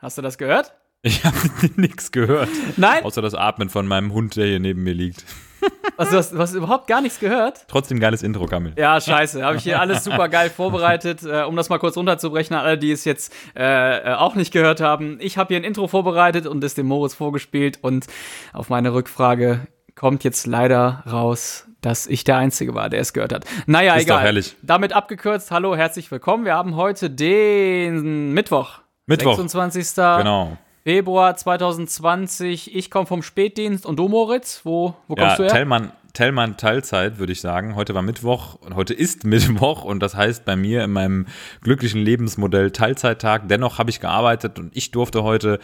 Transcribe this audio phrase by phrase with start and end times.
[0.00, 0.72] Hast du das gehört?
[1.02, 1.36] Ich habe
[1.76, 2.48] nichts gehört.
[2.76, 3.04] Nein?
[3.04, 5.24] Außer das Atmen von meinem Hund, der hier neben mir liegt.
[5.96, 7.64] Also, du, hast, du hast überhaupt gar nichts gehört?
[7.66, 8.72] Trotzdem geiles Intro, Kamil.
[8.76, 9.42] Ja, scheiße.
[9.44, 11.24] Habe ich hier alles super geil vorbereitet.
[11.24, 14.52] Äh, um das mal kurz runterzubrechen, an alle, die es jetzt äh, äh, auch nicht
[14.52, 15.18] gehört haben.
[15.20, 17.80] Ich habe hier ein Intro vorbereitet und es dem Moritz vorgespielt.
[17.82, 18.06] Und
[18.52, 23.32] auf meine Rückfrage kommt jetzt leider raus, dass ich der Einzige war, der es gehört
[23.32, 23.44] hat.
[23.66, 24.24] Naja, Ist doch egal.
[24.24, 24.56] herrlich.
[24.62, 26.44] Damit abgekürzt, hallo, herzlich willkommen.
[26.44, 28.80] Wir haben heute den Mittwoch.
[29.06, 29.36] Mittwoch.
[29.36, 29.94] 26.
[29.94, 30.56] Genau.
[30.84, 32.74] Februar 2020.
[32.74, 34.62] Ich komme vom Spätdienst und du, Moritz?
[34.64, 35.52] Wo, wo Ja, kommst du her?
[35.52, 37.74] Tellmann, Tellmann Teilzeit, würde ich sagen.
[37.74, 41.26] Heute war Mittwoch und heute ist Mittwoch und das heißt bei mir in meinem
[41.62, 43.48] glücklichen Lebensmodell Teilzeittag.
[43.48, 45.58] Dennoch habe ich gearbeitet und ich durfte heute,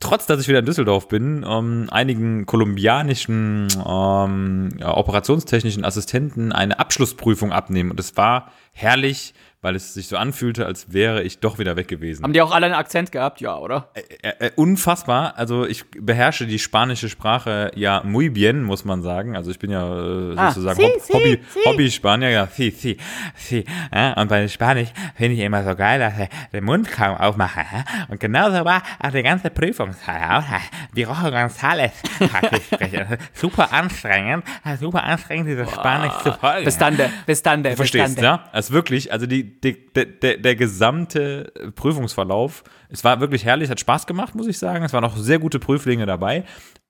[0.00, 6.78] trotz dass ich wieder in Düsseldorf bin, ähm, einigen kolumbianischen ähm, ja, operationstechnischen Assistenten eine
[6.78, 9.34] Abschlussprüfung abnehmen und es war herrlich,
[9.66, 12.22] weil es sich so anfühlte, als wäre ich doch wieder weg gewesen.
[12.22, 13.40] Haben die auch alle einen Akzent gehabt?
[13.40, 13.88] Ja, oder?
[14.22, 15.34] Äh, äh, unfassbar.
[15.36, 19.34] Also ich beherrsche die spanische Sprache ja muy bien, muss man sagen.
[19.34, 21.58] Also ich bin ja äh, Ah, sozusagen sí, Hob sí, Hobby, sí.
[21.66, 22.30] Hobby-Spanier.
[22.30, 22.96] Ja, sí, sí,
[23.34, 23.64] sí.
[24.14, 27.64] Und bei Spanisch finde ich immer so geil, dass ich den Mund kaum aufmache.
[28.06, 29.90] Und genauso war auch die ganze Prüfung.
[30.94, 31.90] Die Rojo González.
[33.34, 34.44] Super anstrengend,
[34.78, 36.64] super anstrengend, dieses Spanisch zu folgen.
[36.64, 38.42] Bestande, Bestande, Du verstehst, Bestande.
[38.44, 38.48] ja?
[38.52, 43.80] Also wirklich, also die, die, der, der, der gesamte Prüfungsverlauf, es war wirklich herrlich, hat
[43.80, 44.84] Spaß gemacht, muss ich sagen.
[44.84, 46.44] Es waren auch sehr gute Prüflinge dabei.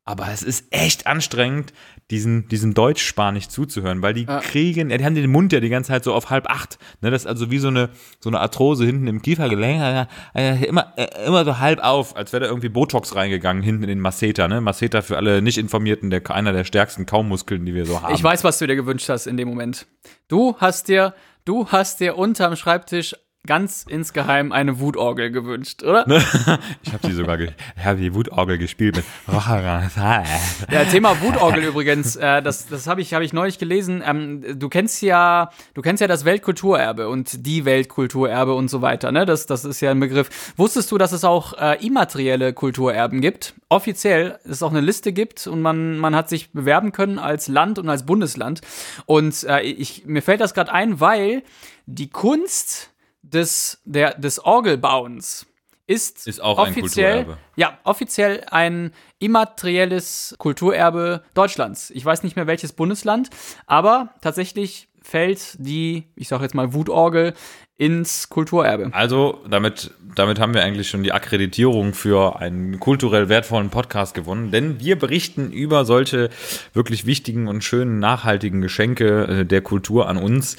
[0.08, 1.73] Aber es ist echt anstrengend,
[2.12, 5.89] diesen, diesen Deutsch-Spanisch zuzuhören, weil die kriegen, ja, die haben den Mund ja die ganze
[5.89, 6.78] Zeit so auf halb acht.
[7.00, 7.11] Ne?
[7.11, 10.06] Das ist also wie so eine, so eine Arthrose hinten im Kiefergelenk.
[10.34, 14.01] Immer, äh, immer so halb auf, als wäre da irgendwie Botox reingegangen, hinten in den
[14.01, 14.47] Masseter.
[14.47, 14.61] Ne?
[14.61, 18.14] Masseter für alle Nicht-Informierten, der, einer der stärksten Kaumuskeln, die wir so haben.
[18.14, 19.89] Ich weiß, was du dir gewünscht hast in dem Moment.
[20.28, 21.14] Du hast dir,
[21.47, 23.16] du hast dir unterm Schreibtisch
[23.47, 26.06] ganz insgeheim eine Wutorgel gewünscht, oder?
[26.83, 27.50] Ich habe die sogar, ich
[27.84, 29.05] habe die Wutorgel gespielt mit
[29.36, 34.02] Ja, Thema Wutorgel übrigens, äh, das, das habe ich, hab ich neulich gelesen.
[34.06, 39.12] Ähm, du kennst ja, du kennst ja das Weltkulturerbe und die Weltkulturerbe und so weiter,
[39.12, 39.27] ne?
[39.27, 40.52] Das, das ist ja ein Begriff.
[40.56, 43.55] Wusstest du, dass es auch äh, immaterielle Kulturerben gibt?
[43.68, 47.79] Offiziell, es auch eine Liste gibt und man, man hat sich bewerben können als Land
[47.79, 48.61] und als Bundesland.
[49.06, 51.42] Und äh, ich, mir fällt das gerade ein, weil
[51.86, 52.90] die Kunst
[53.33, 55.47] des, der, des Orgelbauens
[55.87, 57.39] ist, Ist auch ein offiziell, Kulturerbe.
[57.57, 61.91] ja, offiziell ein immaterielles Kulturerbe Deutschlands.
[61.91, 63.31] Ich weiß nicht mehr welches Bundesland,
[63.67, 67.35] aber tatsächlich fällt die, ich sag jetzt mal Wutorgel
[67.79, 68.89] ins Kulturerbe.
[68.92, 74.51] Also, damit, damit haben wir eigentlich schon die Akkreditierung für einen kulturell wertvollen Podcast gewonnen,
[74.51, 76.31] denn wir berichten über solche
[76.73, 80.57] wirklich wichtigen und schönen, nachhaltigen Geschenke äh, der Kultur an uns.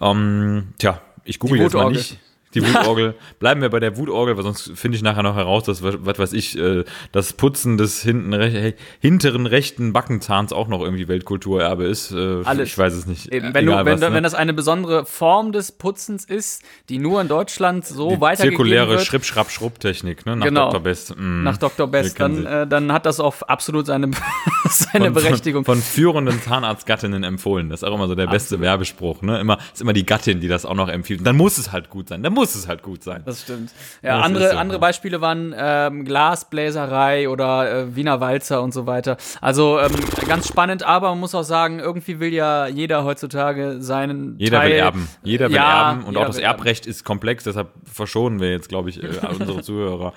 [0.00, 2.18] Ähm, tja, ich google jetzt mal nicht.
[2.54, 3.14] Die Wutorgel.
[3.38, 6.32] Bleiben wir bei der Wutorgel, weil sonst finde ich nachher noch heraus, dass, was weiß
[6.32, 12.10] ich, äh, das Putzen des hinten, rech- hinteren rechten Backenzahns auch noch irgendwie Weltkulturerbe ist.
[12.10, 12.68] Äh, Alles.
[12.70, 13.32] Ich weiß es nicht.
[13.32, 14.14] Eben, wenn, Egal du, wenn, was, ne?
[14.16, 18.56] wenn das eine besondere Form des Putzens ist, die nur in Deutschland so Die weitergegeben
[18.56, 20.34] zirkuläre wird, Schripp-Schrapp-Schrupp-Technik, ne?
[20.36, 20.70] Nach Genau.
[20.70, 20.80] Dr.
[20.82, 21.14] Best.
[21.16, 21.42] Mm.
[21.44, 21.86] nach Dr.
[21.86, 24.10] Best, dann, äh, dann hat das auch absolut seine,
[24.68, 25.64] seine von, Berechtigung.
[25.64, 27.68] Von, von führenden Zahnarztgattinnen empfohlen.
[27.68, 29.22] Das ist auch immer so der beste Werbespruch.
[29.22, 29.38] Ne?
[29.40, 31.20] Immer, ist immer die Gattin, die das auch noch empfiehlt.
[31.20, 32.22] Und dann muss es halt gut sein.
[32.22, 33.22] Dann muss es halt gut sein.
[33.24, 33.70] Das stimmt.
[34.02, 34.80] Ja, Das andere, so, andere ja.
[34.80, 39.16] Beispiele waren ähm, Glasbläserei oder äh, Wiener Walzer und so weiter.
[39.40, 39.92] Also ähm,
[40.26, 44.70] ganz spannend, aber man muss auch sagen, irgendwie will ja jeder heutzutage seinen Jeder Teil,
[44.70, 45.08] will erben.
[45.22, 46.04] Jeder will Ja, erben.
[46.04, 46.58] Und auch das will erben.
[46.58, 47.44] Erbrecht ist komplex.
[47.44, 49.08] Deshalb verschonen wir jetzt, glaube ich, äh,
[49.38, 50.12] unsere Zuhörer.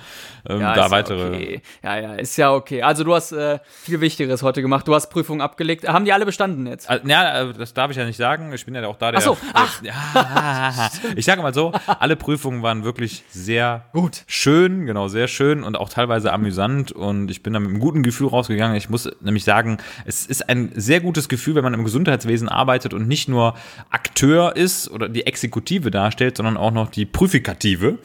[0.48, 1.20] Ähm, Ja, da ist weitere.
[1.20, 1.62] Ja, okay.
[1.84, 2.82] ja, ja, ist ja okay.
[2.84, 4.88] Also du hast äh, viel Wichtigeres heute gemacht.
[4.88, 5.88] Du hast Prüfungen abgelegt.
[5.88, 6.90] Haben die alle bestanden jetzt?
[6.90, 8.52] Also, ja, äh, das darf ich ja nicht sagen.
[8.54, 9.20] Ich bin ja auch da, der.
[9.20, 9.82] Ach so, ach.
[11.16, 14.24] Ich sage mal so, alle Prüfungen waren wirklich sehr Gut.
[14.28, 16.92] schön, genau, sehr schön und auch teilweise amüsant.
[16.92, 18.76] Und ich bin da mit einem guten Gefühl rausgegangen.
[18.76, 22.94] Ich muss nämlich sagen, es ist ein sehr gutes Gefühl, wenn man im Gesundheitswesen arbeitet
[22.94, 23.56] und nicht nur
[23.90, 27.98] Akteur ist oder die Exekutive darstellt, sondern auch noch die Prüfikative.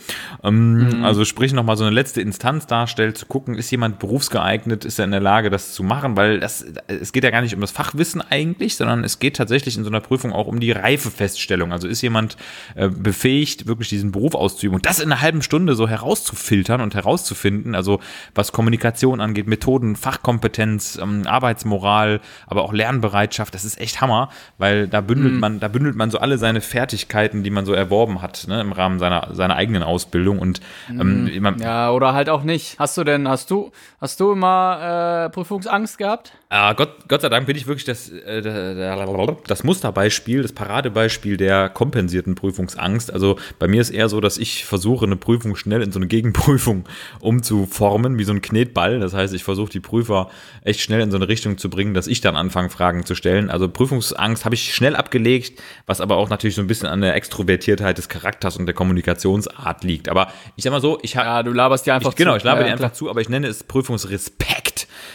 [0.42, 4.98] Ähm, Also sprich nochmal so eine letzte Instanz darstellt, zu gucken, ist jemand berufsgeeignet, ist
[4.98, 7.60] er in der Lage, das zu machen, weil das, es geht ja gar nicht um
[7.60, 11.72] das Fachwissen eigentlich, sondern es geht tatsächlich in so einer Prüfung auch um die Reifefeststellung.
[11.72, 12.36] Also ist jemand
[12.74, 16.94] äh, befähigt, wirklich diesen Beruf auszuüben und das in einer halben Stunde so herauszufiltern und
[16.94, 18.00] herauszufinden, also
[18.34, 24.88] was Kommunikation angeht, Methoden, Fachkompetenz, ähm, Arbeitsmoral, aber auch Lernbereitschaft, das ist echt Hammer, weil
[24.88, 28.46] da bündelt man, da bündelt man so alle seine Fertigkeiten, die man so erworben hat,
[28.48, 32.78] ne, im Rahmen seiner, seiner eigenen Ausbildung und ähm, man, Ja, oder halt auch nicht.
[32.78, 36.37] Hast du denn, hast du, hast du immer äh, Prüfungsangst gehabt?
[36.50, 41.68] Äh, Gott, Gott sei Dank bin ich wirklich das, äh, das Musterbeispiel, das Paradebeispiel der
[41.68, 43.12] kompensierten Prüfungsangst.
[43.12, 46.06] Also bei mir ist eher so, dass ich versuche, eine Prüfung schnell in so eine
[46.06, 46.86] Gegenprüfung
[47.20, 48.98] umzuformen, wie so ein Knetball.
[48.98, 50.30] Das heißt, ich versuche die Prüfer
[50.62, 53.50] echt schnell in so eine Richtung zu bringen, dass ich dann anfange, Fragen zu stellen.
[53.50, 57.14] Also Prüfungsangst habe ich schnell abgelegt, was aber auch natürlich so ein bisschen an der
[57.14, 60.08] Extrovertiertheit des Charakters und der Kommunikationsart liegt.
[60.08, 61.28] Aber ich sag mal so, ich habe.
[61.28, 62.36] Ja, du laberst dir einfach ich, Genau, zu.
[62.38, 64.67] ich laber Ja, dir einfach zu, aber ich nenne es Prüfungsrespekt.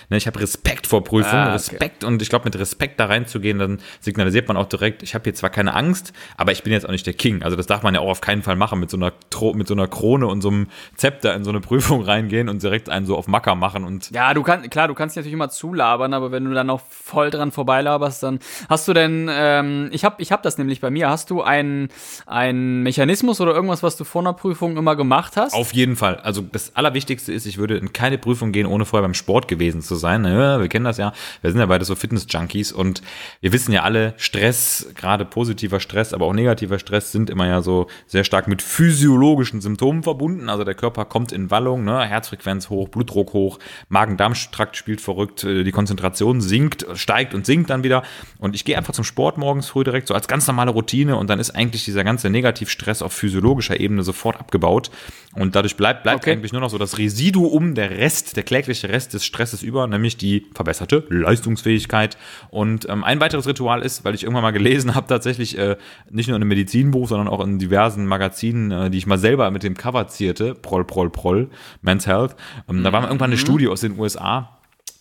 [0.09, 1.53] Ne, ich habe Respekt vor Prüfungen, Ah, okay.
[1.53, 5.23] Respekt und ich glaube, mit Respekt da reinzugehen, dann signalisiert man auch direkt, ich habe
[5.23, 7.43] hier zwar keine Angst, aber ich bin jetzt auch nicht der King.
[7.43, 9.67] Also das darf man ja auch auf keinen Fall machen, mit so einer, Tro mit
[9.67, 13.05] so einer Krone und so einem Zepter in so eine Prüfung reingehen und direkt einen
[13.05, 16.31] so auf Macker machen und Ja, du kannst, klar, du kannst natürlich immer zulabern, aber
[16.31, 18.39] wenn du dann noch voll dran vorbeilaberst, dann
[18.69, 21.89] hast du denn, ähm, ich hab, ich hab das nämlich bei mir, hast du einen,
[22.25, 25.53] einen Mechanismus oder irgendwas, was du vor einer Prüfung immer gemacht hast?
[25.53, 26.17] Auf jeden Fall.
[26.17, 29.81] Also das Allerwichtigste ist, ich würde in keine Prüfung gehen, ohne vorher beim Sport gewesen
[29.81, 30.25] zu sein.
[30.25, 31.13] Ja, wir kennen das ja.
[31.41, 33.01] Wir sind ja beide so Fitness-Junkies und
[33.41, 37.61] wir wissen ja alle, Stress, gerade positiver Stress, aber auch negativer Stress sind immer ja
[37.61, 40.49] so sehr stark mit physiologischen Symptomen verbunden.
[40.49, 42.03] Also der Körper kommt in Wallung, ne?
[42.05, 43.59] Herzfrequenz hoch, Blutdruck hoch,
[43.89, 48.03] Magen-Darm-Trakt spielt verrückt, äh, die Konzentration sinkt, steigt und sinkt dann wieder.
[48.39, 51.29] Und ich gehe einfach zum Sport morgens früh direkt so als ganz normale Routine und
[51.29, 54.89] dann ist eigentlich dieser ganze Negativstress auf physiologischer Ebene sofort abgebaut.
[55.35, 56.31] Und dadurch bleibt, bleibt Okay.
[56.31, 60.15] eigentlich nur noch so das Residuum, der Rest, der klägliche Rest des Stresses über, nämlich
[60.17, 62.17] die verbesserte Leistungsfähigkeit.
[62.49, 65.75] Und ähm, ein weiteres Ritual ist, weil ich irgendwann mal gelesen habe, tatsächlich äh,
[66.09, 69.51] nicht nur in einem Medizinbuch, sondern auch in diversen Magazinen, äh, die ich mal selber
[69.51, 71.49] mit dem Cover zierte, Proll, Proll, Proll,
[71.81, 72.35] Men's Health.
[72.69, 74.52] Ähm, Da war mal irgendwann eine Studie aus den USA,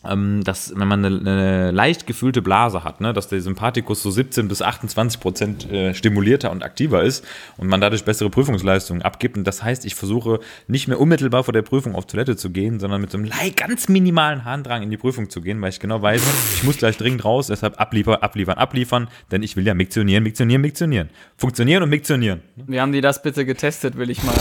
[0.03, 4.49] dass wenn man eine, eine leicht gefühlte Blase hat, ne, dass der Sympathikus so 17
[4.49, 7.25] bis 28 Prozent äh, stimulierter und aktiver ist
[7.57, 9.37] und man dadurch bessere Prüfungsleistungen abgibt.
[9.37, 12.81] Und das heißt, ich versuche nicht mehr unmittelbar vor der Prüfung auf Toilette zu gehen,
[12.81, 16.03] sondern mit so einem ganz minimalen Harndrang in die Prüfung zu gehen, weil ich genau
[16.03, 16.21] weiß,
[16.57, 20.63] ich muss gleich dringend raus, deshalb abliefern, abliefern, abliefern, denn ich will ja miktionieren, miktionieren,
[20.63, 21.11] miktionieren.
[21.37, 22.41] Funktionieren und miktionieren.
[22.57, 24.35] Wie haben die das bitte getestet, will ich mal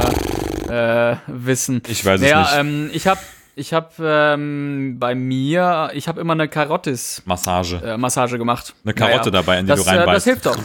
[0.71, 1.81] äh, wissen.
[1.87, 2.51] Ich weiß es naja, nicht.
[2.57, 3.19] Ähm, ich habe
[3.55, 7.21] ich hab, ähm, bei mir, ich habe immer eine Karottis.
[7.25, 7.81] Massage.
[7.83, 8.73] Äh, Massage gemacht.
[8.83, 10.25] Eine Karotte dabei, in die das, du äh, Das reinbeißt.
[10.25, 10.57] hilft doch.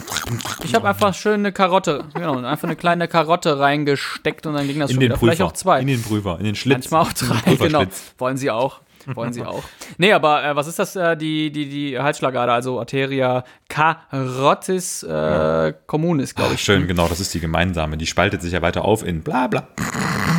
[0.63, 4.79] Ich habe einfach schön eine Karotte, genau, einfach eine kleine Karotte reingesteckt und dann ging
[4.79, 5.17] das In schon den wieder.
[5.17, 5.31] Prüfer.
[5.33, 5.81] Vielleicht auch zwei.
[5.81, 6.89] In den Prüfer, in den Schlitz.
[6.89, 7.83] Manchmal auch drei, genau.
[8.17, 8.79] Wollen sie auch.
[9.13, 9.63] Wollen sie auch.
[9.97, 15.73] Nee, aber äh, was ist das, äh, die, die, die Halsschlagader, also Arteria carottis äh,
[15.85, 16.61] communis, glaube ich.
[16.61, 17.97] Schön, genau, das ist die gemeinsame.
[17.97, 19.67] Die spaltet sich ja weiter auf in bla bla.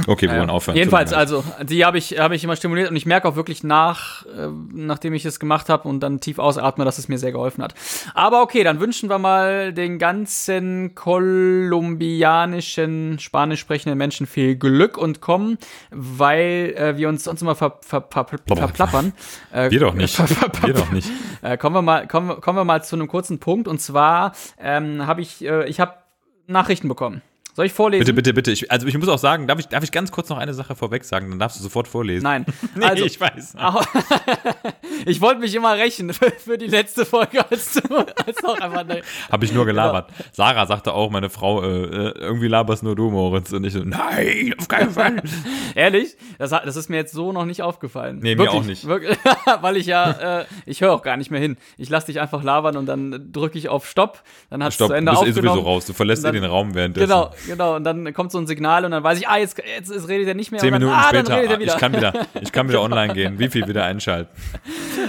[0.07, 0.77] Okay, wir wollen aufhören.
[0.77, 4.25] Jedenfalls, also, die habe ich, hab ich immer stimuliert und ich merke auch wirklich nach,
[4.27, 7.63] äh, nachdem ich es gemacht habe und dann tief ausatme, dass es mir sehr geholfen
[7.63, 7.75] hat.
[8.15, 15.21] Aber okay, dann wünschen wir mal den ganzen kolumbianischen, spanisch sprechenden Menschen viel Glück und
[15.21, 15.59] kommen,
[15.91, 18.25] weil äh, wir uns sonst immer ver, ver, ver,
[18.59, 19.13] verplappern.
[19.53, 20.15] Äh, Wir doch nicht.
[20.17, 21.09] ver- ver- ver- Wir doch nicht.
[21.43, 24.33] äh, kommen wir mal, kommen, wir- kommen wir mal zu einem kurzen Punkt und zwar
[24.61, 25.95] ähm, habe ich, äh, ich habe
[26.47, 27.23] Nachrichten bekommen.
[27.59, 28.03] Soll ich vorlesen?
[28.05, 28.53] Bitte, bitte, bitte.
[28.53, 30.77] Ich, also ich muss auch sagen, darf ich, darf ich ganz kurz noch eine Sache
[30.77, 31.29] vorweg sagen?
[31.29, 32.23] Dann darfst du sofort vorlesen.
[32.23, 32.47] Nein.
[32.77, 33.57] Nee, also, ich weiß.
[35.07, 38.81] Ich wollte mich immer rächen für, für die letzte Folge, als du als auch einfach
[38.81, 40.11] eine, Habe ich nur gelabert.
[40.33, 43.53] Sarah sagte auch, meine Frau, äh, äh, irgendwie laberst nur du, Moritz.
[43.53, 45.23] Und ich so, nein, auf keinen Fall.
[45.75, 46.17] Ehrlich?
[46.39, 48.19] Das, das ist mir jetzt so noch nicht aufgefallen.
[48.23, 48.87] Nee, mir auch nicht.
[48.87, 49.17] Wirklich,
[49.61, 51.57] weil ich ja, äh, ich höre auch gar nicht mehr hin.
[51.77, 54.23] Ich lasse dich einfach labern und dann drücke ich auf Stopp.
[54.51, 55.87] Dann hat es Stopp, zu du Ende bist eh sowieso raus.
[55.87, 57.09] Du verlässt eh dann- den Raum währenddessen.
[57.09, 57.77] Genau, genau.
[57.77, 60.29] Und dann kommt so ein Signal und dann weiß ich, ah, jetzt, jetzt, jetzt redet
[60.29, 60.61] er nicht mehr.
[60.61, 61.75] Zehn und dann, Minuten ah, später, Dann redet er ah, wieder.
[61.75, 63.39] ich kann wieder, ich kann wieder online gehen.
[63.39, 64.31] Wie viel wieder einschalten?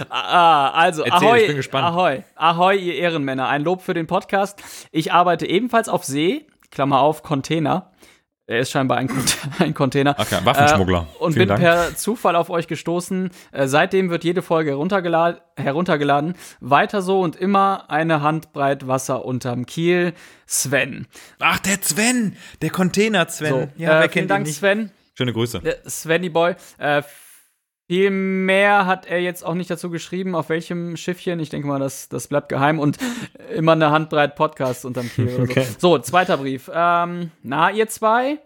[0.10, 1.86] Ah, also, Erzähl, ahoi, ich bin gespannt.
[1.86, 3.50] ahoi, ahoi, ihr Ehrenmänner.
[3.50, 4.63] Ein Lob für den Podcast.
[4.91, 7.91] Ich arbeite ebenfalls auf See, Klammer auf, Container.
[8.50, 10.15] Er ist scheinbar ein, Cont- ein Container.
[10.18, 11.06] Okay, Waffenschmuggler.
[11.13, 11.62] Äh, und Vielen bin Dank.
[11.62, 13.29] per Zufall auf euch gestoßen.
[13.51, 16.34] Äh, seitdem wird jede Folge heruntergeladen, heruntergeladen.
[16.60, 20.13] Weiter so und immer eine Handbreit Wasser unterm Kiel.
[20.48, 21.06] Sven.
[21.39, 23.70] Ach, der Sven, der Container-Sven.
[23.77, 24.58] So, äh, vielen Dank, nicht?
[24.58, 24.89] Sven.
[25.15, 25.60] Schöne Grüße.
[25.60, 26.56] Der Svenny Boy.
[26.79, 27.03] Äh,
[27.89, 31.39] viel mehr hat er jetzt auch nicht dazu geschrieben, auf welchem Schiffchen.
[31.39, 33.00] Ich denke mal, das, das bleibt geheim und
[33.55, 35.63] immer eine Handbreit Podcast unterm Kiel oder Okay.
[35.79, 35.96] so.
[35.96, 36.69] So, zweiter Brief.
[36.72, 38.38] Ähm, na, ihr zwei,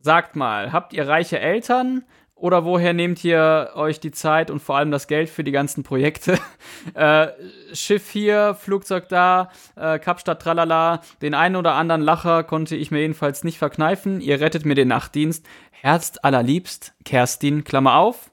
[0.00, 2.04] sagt mal, habt ihr reiche Eltern?
[2.34, 5.82] Oder woher nehmt ihr euch die Zeit und vor allem das Geld für die ganzen
[5.82, 6.38] Projekte?
[6.94, 7.28] äh,
[7.72, 11.00] Schiff hier, Flugzeug da, äh, Kapstadt, tralala.
[11.22, 14.20] Den einen oder anderen Lacher konnte ich mir jedenfalls nicht verkneifen.
[14.20, 15.46] Ihr rettet mir den Nachtdienst.
[15.70, 18.30] Herzt allerliebst, Kerstin, Klammer auf,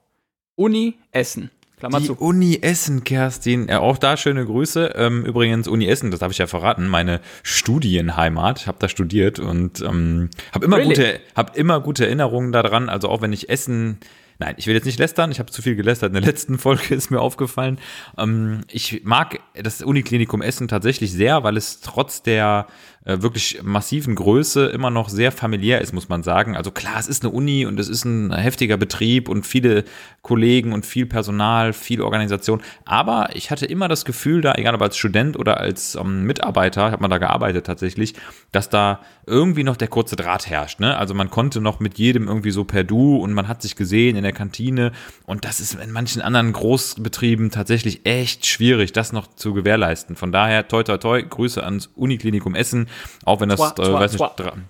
[0.57, 2.15] Uni Essen, Klammer Die zu.
[2.15, 3.67] Uni Essen, Kerstin.
[3.69, 4.93] Ja, auch da schöne Grüße.
[4.95, 8.61] Ähm, übrigens, Uni Essen, das habe ich ja verraten, meine Studienheimat.
[8.61, 10.89] Ich habe da studiert und ähm, habe immer, Really?
[10.89, 12.89] gute, hab immer gute Erinnerungen daran.
[12.89, 13.99] Also auch wenn ich Essen
[14.39, 15.31] Nein, ich will jetzt nicht lästern.
[15.31, 16.09] Ich habe zu viel gelästert.
[16.09, 17.79] In der letzten Folge ist mir aufgefallen.
[18.17, 22.67] Ähm, ich mag das Uniklinikum Essen tatsächlich sehr, weil es trotz der
[23.07, 26.57] wirklich massiven Größe immer noch sehr familiär ist, muss man sagen.
[26.57, 29.85] Also klar, es ist eine Uni und es ist ein heftiger Betrieb und viele
[30.21, 32.61] Kollegen und viel Personal, viel Organisation.
[32.83, 36.91] Aber ich hatte immer das Gefühl da, egal ob als Student oder als ähm, Mitarbeiter,
[36.91, 38.13] hat man da gearbeitet tatsächlich,
[38.51, 40.79] dass da irgendwie noch der kurze Draht herrscht.
[40.79, 40.97] Ne?
[40.97, 44.17] Also man konnte noch mit jedem irgendwie so per Du und man hat sich gesehen
[44.17, 44.91] in der Kantine.
[45.25, 50.15] Und das ist in manchen anderen Großbetrieben tatsächlich echt schwierig, das noch zu gewährleisten.
[50.15, 52.87] Von daher, toi, toi, toi, Grüße ans Uniklinikum Essen.
[53.25, 54.23] Auch wenn das, toi, toi, äh, weiß nicht,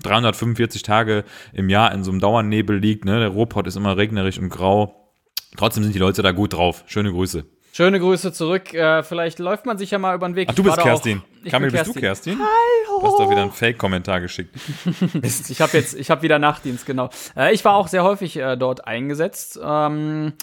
[0.03, 3.05] 345 Tage im Jahr in so einem Dauernebel liegt.
[3.05, 3.19] Ne?
[3.19, 5.11] Der Ruhrpott ist immer regnerisch und grau.
[5.55, 6.83] Trotzdem sind die Leute da gut drauf.
[6.87, 7.45] Schöne Grüße.
[7.77, 8.73] Schöne Grüße zurück.
[8.73, 10.47] Äh, vielleicht läuft man sich ja mal über den Weg.
[10.49, 11.21] Ach, du bist Kerstin.
[11.45, 12.39] Auch, Kamil, bist du Kerstin?
[12.39, 13.01] Hallo.
[13.01, 14.55] Du hast doch wieder einen Fake-Kommentar geschickt.
[15.21, 17.11] ich habe jetzt, ich habe wieder Nachtdienst, genau.
[17.35, 19.59] Äh, ich war auch sehr häufig äh, dort eingesetzt.
[19.63, 20.33] Ähm,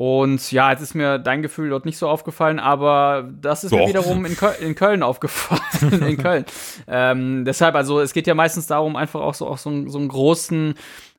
[0.00, 3.80] und ja, jetzt ist mir dein Gefühl dort nicht so aufgefallen, aber das ist Doch.
[3.80, 6.02] mir wiederum in, Köl in Köln aufgefallen.
[6.08, 6.46] in Köln.
[6.88, 10.08] Ähm, deshalb, also es geht ja meistens darum, einfach auch so, auch so, so einen
[10.08, 10.72] großen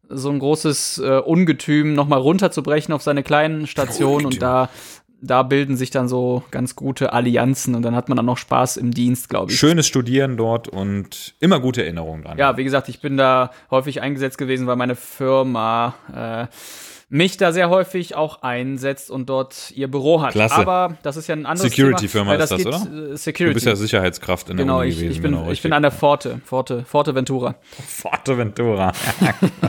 [0.10, 4.70] so ein großes äh, Ungetüm nochmal runterzubrechen auf seine kleinen Stationen und da
[5.22, 8.78] da bilden sich dann so ganz gute Allianzen und dann hat man dann noch Spaß
[8.78, 9.60] im Dienst, glaube ich.
[9.60, 12.40] Schönes Studieren dort und immer gute Erinnerungen dran.
[12.40, 16.48] Ja, wie gesagt, ich bin da häufig eingesetzt gewesen, weil meine Firma äh,
[17.12, 20.32] mich da sehr häufig auch einsetzt und dort ihr Büro hat.
[20.32, 20.56] Klasse.
[20.56, 22.78] Aber das ist ja ein anderes Security-Firma ist das, geht, oder?
[22.78, 23.50] Äh, Security.
[23.50, 25.12] Du bist ja Sicherheitskraft in genau, der Uni ich, gewesen.
[25.12, 27.56] Ich bin, genau, ich bin an der Forte, Forte, Forte Ventura.
[27.86, 28.94] Forte Ventura.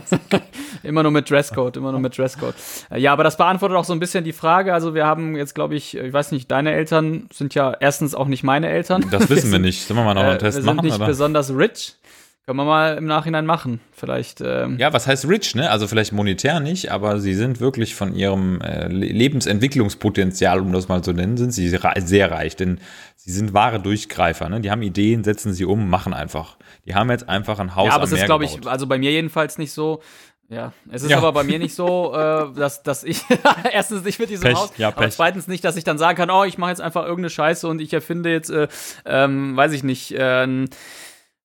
[0.84, 2.54] immer nur mit Dresscode, immer nur mit Dresscode.
[2.92, 4.72] Äh, ja, aber das beantwortet auch so ein bisschen die Frage.
[4.72, 8.28] Also wir haben jetzt, glaube ich, ich weiß nicht, deine Eltern sind ja erstens auch
[8.28, 9.04] nicht meine Eltern.
[9.10, 9.84] Das wissen wir nicht.
[9.84, 10.76] Sollen wir mal noch einen äh, Test wir machen?
[10.76, 11.06] Wir sind nicht oder?
[11.06, 11.96] besonders rich.
[12.44, 13.80] Können wir mal im Nachhinein machen.
[13.92, 14.40] Vielleicht.
[14.40, 15.70] Ähm ja, was heißt rich, ne?
[15.70, 21.02] Also vielleicht monetär nicht, aber sie sind wirklich von ihrem äh, Lebensentwicklungspotenzial, um das mal
[21.02, 22.56] zu nennen, sind sie sehr reich.
[22.56, 22.80] Denn
[23.14, 24.60] sie sind wahre Durchgreifer, ne?
[24.60, 26.56] Die haben Ideen, setzen sie um, machen einfach.
[26.84, 27.86] Die haben jetzt einfach ein Haus.
[27.86, 30.02] Ja, aber es ist, glaube ich, also bei mir jedenfalls nicht so.
[30.48, 31.18] Ja, es ist ja.
[31.18, 33.22] aber bei mir nicht so, äh, dass, dass ich
[33.72, 36.28] erstens nicht mit diesem Pech, Haus, ja, aber zweitens nicht, dass ich dann sagen kann,
[36.28, 38.68] oh, ich mache jetzt einfach irgendeine Scheiße und ich erfinde jetzt, äh,
[39.06, 40.66] ähm, weiß ich nicht, äh,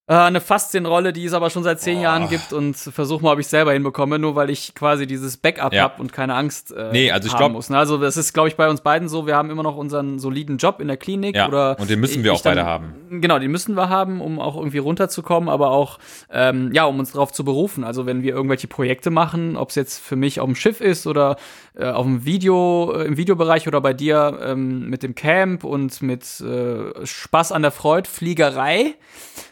[0.08, 2.02] äh, eine Faszienrolle, die es aber schon seit zehn oh.
[2.02, 5.74] Jahren gibt und versuche mal, ob ich selber hinbekomme, nur weil ich quasi dieses Backup
[5.74, 5.82] ja.
[5.82, 7.68] habe und keine Angst äh, nee, also ich haben glaub, muss.
[7.68, 7.76] Ne?
[7.76, 9.26] Also das ist, glaube ich, bei uns beiden so.
[9.26, 11.36] Wir haben immer noch unseren soliden Job in der Klinik.
[11.36, 12.94] Ja, oder und den müssen wir auch dann, beide haben.
[13.10, 15.98] Genau, den müssen wir haben, um auch irgendwie runterzukommen, aber auch,
[16.32, 17.84] ähm, ja, um uns darauf zu berufen.
[17.84, 21.06] Also wenn wir irgendwelche Projekte machen, ob es jetzt für mich auf dem Schiff ist
[21.06, 21.36] oder
[21.84, 26.40] auf dem Video, äh, im Videobereich oder bei dir ähm, mit dem Camp und mit
[26.40, 28.94] äh, Spaß an der Freude, Fliegerei,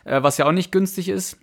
[0.05, 1.39] äh, was ja auch nicht günstig ist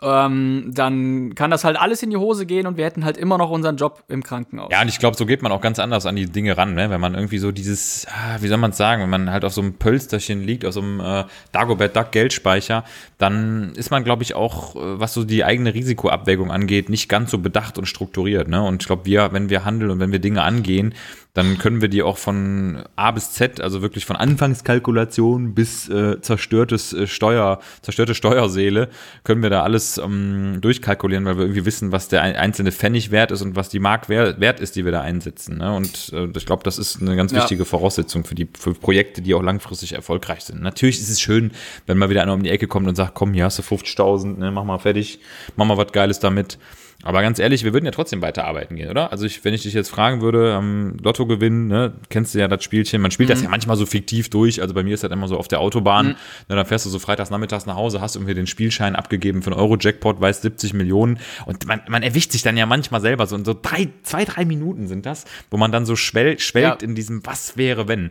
[0.00, 3.38] ähm, dann kann das halt alles in die Hose gehen und wir hätten halt immer
[3.38, 4.68] noch unseren Job im Krankenhaus.
[4.70, 6.90] Ja, und ich glaube, so geht man auch ganz anders an die Dinge ran, ne?
[6.90, 9.52] wenn man irgendwie so dieses, ah, wie soll man es sagen, wenn man halt auf
[9.52, 12.84] so einem Pölsterchen liegt, auf so einem äh, Dagobert Duck Geldspeicher,
[13.18, 17.30] dann ist man, glaube ich, auch, äh, was so die eigene Risikoabwägung angeht, nicht ganz
[17.30, 18.48] so bedacht und strukturiert.
[18.48, 18.62] Ne?
[18.62, 20.94] Und ich glaube, wir, wenn wir handeln und wenn wir Dinge angehen,
[21.34, 26.20] dann können wir die auch von A bis Z, also wirklich von Anfangskalkulation bis äh,
[26.20, 28.90] zerstörtes äh, Steuer, zerstörte Steuerseele,
[29.24, 33.30] können wir da alles ähm, durchkalkulieren, weil wir irgendwie wissen, was der einzelne Pfennig wert
[33.30, 35.56] ist und was die Mark wert ist, die wir da einsetzen.
[35.56, 35.74] Ne?
[35.74, 37.64] Und äh, ich glaube, das ist eine ganz wichtige ja.
[37.64, 40.60] Voraussetzung für die für Projekte, die auch langfristig erfolgreich sind.
[40.60, 41.52] Natürlich ist es schön,
[41.86, 44.38] wenn mal wieder einer um die Ecke kommt und sagt, komm, hier hast du 50.000,
[44.38, 45.18] ne, mach mal fertig,
[45.56, 46.58] mach mal was Geiles damit.
[47.02, 49.10] Aber ganz ehrlich, wir würden ja trotzdem weiterarbeiten gehen, oder?
[49.10, 52.48] Also ich, wenn ich dich jetzt fragen würde, am Lotto gewinnen, ne, kennst du ja
[52.48, 53.32] das Spielchen, man spielt mhm.
[53.32, 55.60] das ja manchmal so fiktiv durch, also bei mir ist das immer so auf der
[55.60, 56.12] Autobahn, mhm.
[56.48, 59.50] ne, dann fährst du so freitags nachmittags nach Hause, hast irgendwie den Spielschein abgegeben für
[59.50, 63.36] einen Euro-Jackpot, weißt 70 Millionen und man, man erwischt sich dann ja manchmal selber so,
[63.36, 66.88] in so drei, zwei, drei Minuten sind das, wo man dann so schwellt, schwelgt ja.
[66.88, 68.10] in diesem Was wäre, wenn.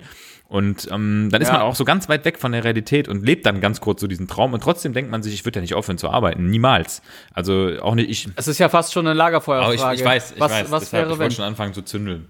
[0.52, 1.54] Und ähm, dann ist ja.
[1.54, 4.08] man auch so ganz weit weg von der Realität und lebt dann ganz kurz so
[4.08, 4.52] diesen Traum.
[4.52, 6.50] Und trotzdem denkt man sich, ich würde ja nicht aufhören zu arbeiten.
[6.50, 7.02] Niemals.
[7.34, 8.28] Also auch nicht ich.
[8.36, 9.82] Es ist ja fast schon eine Lagerfeuerfrage.
[9.82, 10.72] Aber ich, ich weiß, ich was, weiß.
[10.72, 12.28] Was Deshalb, wäre, ich wollte schon anfangen zu zündeln.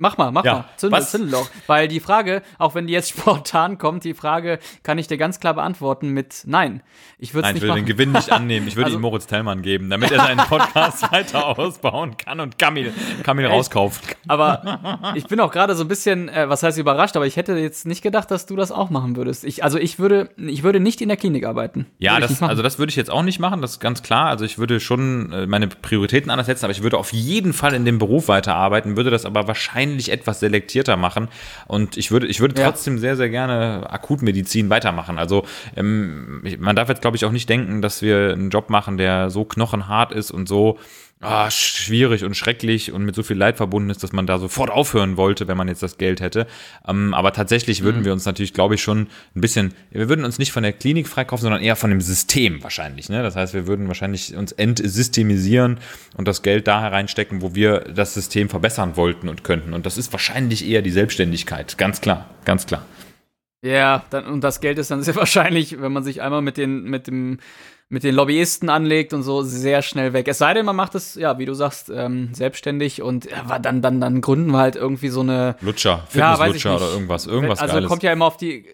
[0.00, 0.54] Mach mal, mach ja.
[0.54, 0.64] mal.
[0.76, 1.50] Zündel, zündel doch.
[1.66, 5.40] Weil die Frage, auch wenn die jetzt spontan kommt, die Frage kann ich dir ganz
[5.40, 6.82] klar beantworten mit Nein.
[7.18, 8.68] Ich würde Nein, ich würde den Gewinn nicht annehmen.
[8.68, 12.60] Ich würde also, ihm Moritz Tellmann geben, damit er seinen Podcast weiter ausbauen kann und
[12.60, 12.92] Kamil,
[13.24, 14.16] Kamil rauskaufen kann.
[14.28, 17.56] Aber ich bin auch gerade so ein bisschen, äh, was heißt überrascht, aber ich hätte
[17.56, 19.42] jetzt nicht gedacht, dass du das auch machen würdest.
[19.42, 21.86] Ich, also ich würde, ich würde nicht in der Klinik arbeiten.
[21.98, 24.28] Ja, das, also das würde ich jetzt auch nicht machen, das ist ganz klar.
[24.28, 27.74] Also ich würde schon äh, meine Prioritäten anders setzen, aber ich würde auf jeden Fall
[27.74, 31.28] in dem Beruf weiterarbeiten, würde das aber wahrscheinlich etwas selektieren reflektierter machen.
[31.66, 32.68] Und ich würde, ich würde ja.
[32.68, 35.18] trotzdem sehr, sehr gerne Akutmedizin weitermachen.
[35.18, 35.44] Also
[35.76, 39.30] ähm, man darf jetzt, glaube ich, auch nicht denken, dass wir einen Job machen, der
[39.30, 40.78] so knochenhart ist und so
[41.20, 44.70] ah, schwierig und schrecklich und mit so viel Leid verbunden ist, dass man da sofort
[44.70, 46.46] aufhören wollte, wenn man jetzt das Geld hätte.
[46.86, 48.04] Ähm, aber tatsächlich würden mhm.
[48.04, 51.08] wir uns natürlich, glaube ich, schon ein bisschen, wir würden uns nicht von der Klinik
[51.08, 53.08] freikaufen, sondern eher von dem System wahrscheinlich.
[53.08, 53.22] Ne?
[53.22, 55.78] Das heißt, wir würden wahrscheinlich uns entsystemisieren
[56.16, 59.74] und das Geld da hereinstecken, wo wir das System verbessern wollten und könnten.
[59.74, 61.78] Und das ist wahrscheinlich eher die Selbstständigkeit.
[61.78, 62.84] Ganz klar, ganz klar.
[63.62, 66.84] Ja, dann, und das Geld ist dann sehr wahrscheinlich, wenn man sich einmal mit, den,
[66.84, 67.38] mit dem
[67.90, 70.28] mit den Lobbyisten anlegt und so sehr schnell weg.
[70.28, 73.80] Es sei denn, man macht es, ja, wie du sagst, ähm, selbstständig und ja, dann,
[73.80, 77.74] dann, dann gründen wir halt irgendwie so eine Lutscher, Fitnesslutscher ja, oder irgendwas, irgendwas Also
[77.76, 77.88] Geiles.
[77.88, 78.66] kommt ja immer auf die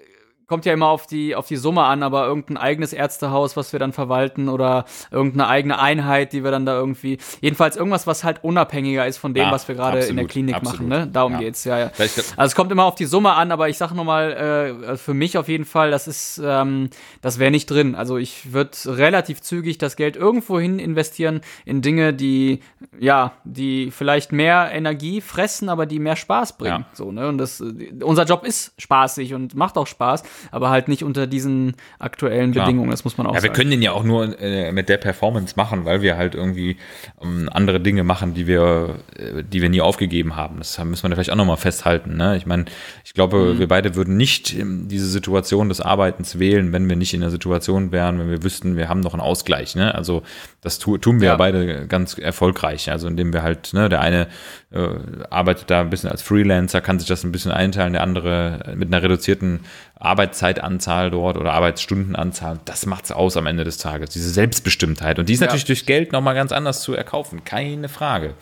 [0.55, 3.81] kommt ja immer auf die, auf die Summe an, aber irgendein eigenes Ärztehaus, was wir
[3.81, 8.45] dann verwalten oder irgendeine eigene Einheit, die wir dann da irgendwie, jedenfalls irgendwas, was halt
[8.45, 10.89] unabhängiger ist von dem, ja, was wir gerade in der Klinik absolut.
[10.89, 11.09] machen, ne?
[11.09, 11.39] Darum ja.
[11.41, 11.91] geht's, ja, ja.
[11.97, 15.37] Also es kommt immer auf die Summe an, aber ich sag nochmal, äh, für mich
[15.39, 16.89] auf jeden Fall, das ist, ähm,
[17.21, 17.97] das wäre nicht drin.
[17.97, 22.61] Also ich würde relativ zügig das Geld irgendwo hin investieren in Dinge, die,
[23.01, 26.87] ja, die vielleicht mehr Energie fressen, aber die mehr Spaß bringen.
[26.89, 26.97] Ja.
[26.97, 27.27] So, ne?
[27.27, 27.61] Und das,
[28.05, 32.67] unser Job ist spaßig und macht auch Spaß aber halt nicht unter diesen aktuellen Klar.
[32.67, 33.53] Bedingungen, das muss man auch ja, sagen.
[33.53, 36.77] wir können den ja auch nur äh, mit der Performance machen, weil wir halt irgendwie
[37.23, 40.59] ähm, andere Dinge machen, die wir, äh, die wir nie aufgegeben haben.
[40.59, 42.17] Das müssen wir vielleicht auch nochmal festhalten.
[42.17, 42.37] Ne?
[42.37, 42.67] Ich meine,
[43.05, 43.59] ich glaube, mhm.
[43.59, 47.31] wir beide würden nicht ähm, diese Situation des Arbeitens wählen, wenn wir nicht in der
[47.31, 49.75] Situation wären, wenn wir wüssten, wir haben noch einen Ausgleich.
[49.75, 49.95] Ne?
[49.95, 50.23] Also
[50.61, 51.37] das tu, tun wir ja.
[51.37, 52.91] beide ganz erfolgreich.
[52.91, 54.29] Also indem wir halt, ne, der eine
[54.73, 54.89] äh,
[55.31, 58.89] arbeitet da ein bisschen als Freelancer, kann sich das ein bisschen einteilen, der andere mit
[58.89, 59.61] einer reduzierten
[59.99, 62.59] Arbeitszeitanzahl dort oder Arbeitsstundenanzahl.
[62.65, 65.19] Das macht es aus am Ende des Tages, diese Selbstbestimmtheit.
[65.19, 65.47] Und die ist ja.
[65.47, 68.35] natürlich durch Geld nochmal ganz anders zu erkaufen, keine Frage.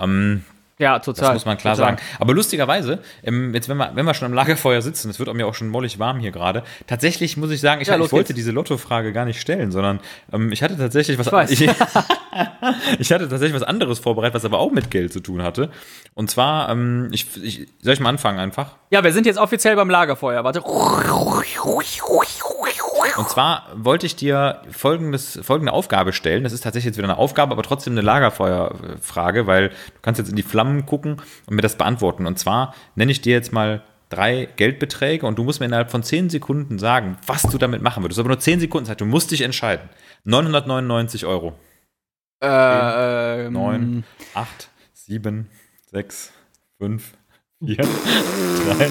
[0.00, 0.44] Ähm,
[0.78, 1.26] ja, total.
[1.26, 1.92] Das muss man klar total.
[1.92, 2.02] sagen.
[2.18, 5.46] Aber lustigerweise, ähm, jetzt wenn wir, wenn wir schon am Lagerfeuer sitzen, es wird mir
[5.46, 8.50] auch schon mollig warm hier gerade, tatsächlich muss ich sagen, ich, ja, ich wollte diese
[8.50, 10.00] Lotto-Frage gar nicht stellen, sondern
[10.32, 11.60] ähm, ich hatte tatsächlich was ich,
[12.98, 15.70] ich, hatte tatsächlich was anderes vorbereitet, was aber auch mit Geld zu tun hatte.
[16.14, 18.76] Und zwar, ähm, ich, ich, soll ich mal anfangen einfach?
[18.90, 20.42] Ja, wir sind jetzt offiziell beim Lagerfeuer.
[20.42, 20.60] Warte.
[23.16, 26.44] Und zwar wollte ich dir folgendes, folgende Aufgabe stellen.
[26.44, 30.30] Das ist tatsächlich jetzt wieder eine Aufgabe, aber trotzdem eine Lagerfeuerfrage, weil du kannst jetzt
[30.30, 32.26] in die Flammen gucken und mir das beantworten.
[32.26, 36.02] Und zwar nenne ich dir jetzt mal drei Geldbeträge und du musst mir innerhalb von
[36.02, 38.18] zehn Sekunden sagen, was du damit machen würdest.
[38.20, 39.00] Aber nur zehn Sekunden Zeit.
[39.00, 39.88] Du musst dich entscheiden.
[40.24, 41.54] 999 Euro.
[42.40, 45.48] Äh, 10, 9, 8, 7,
[45.90, 46.32] 6,
[46.78, 47.12] 5,
[47.60, 48.90] Vier, drei,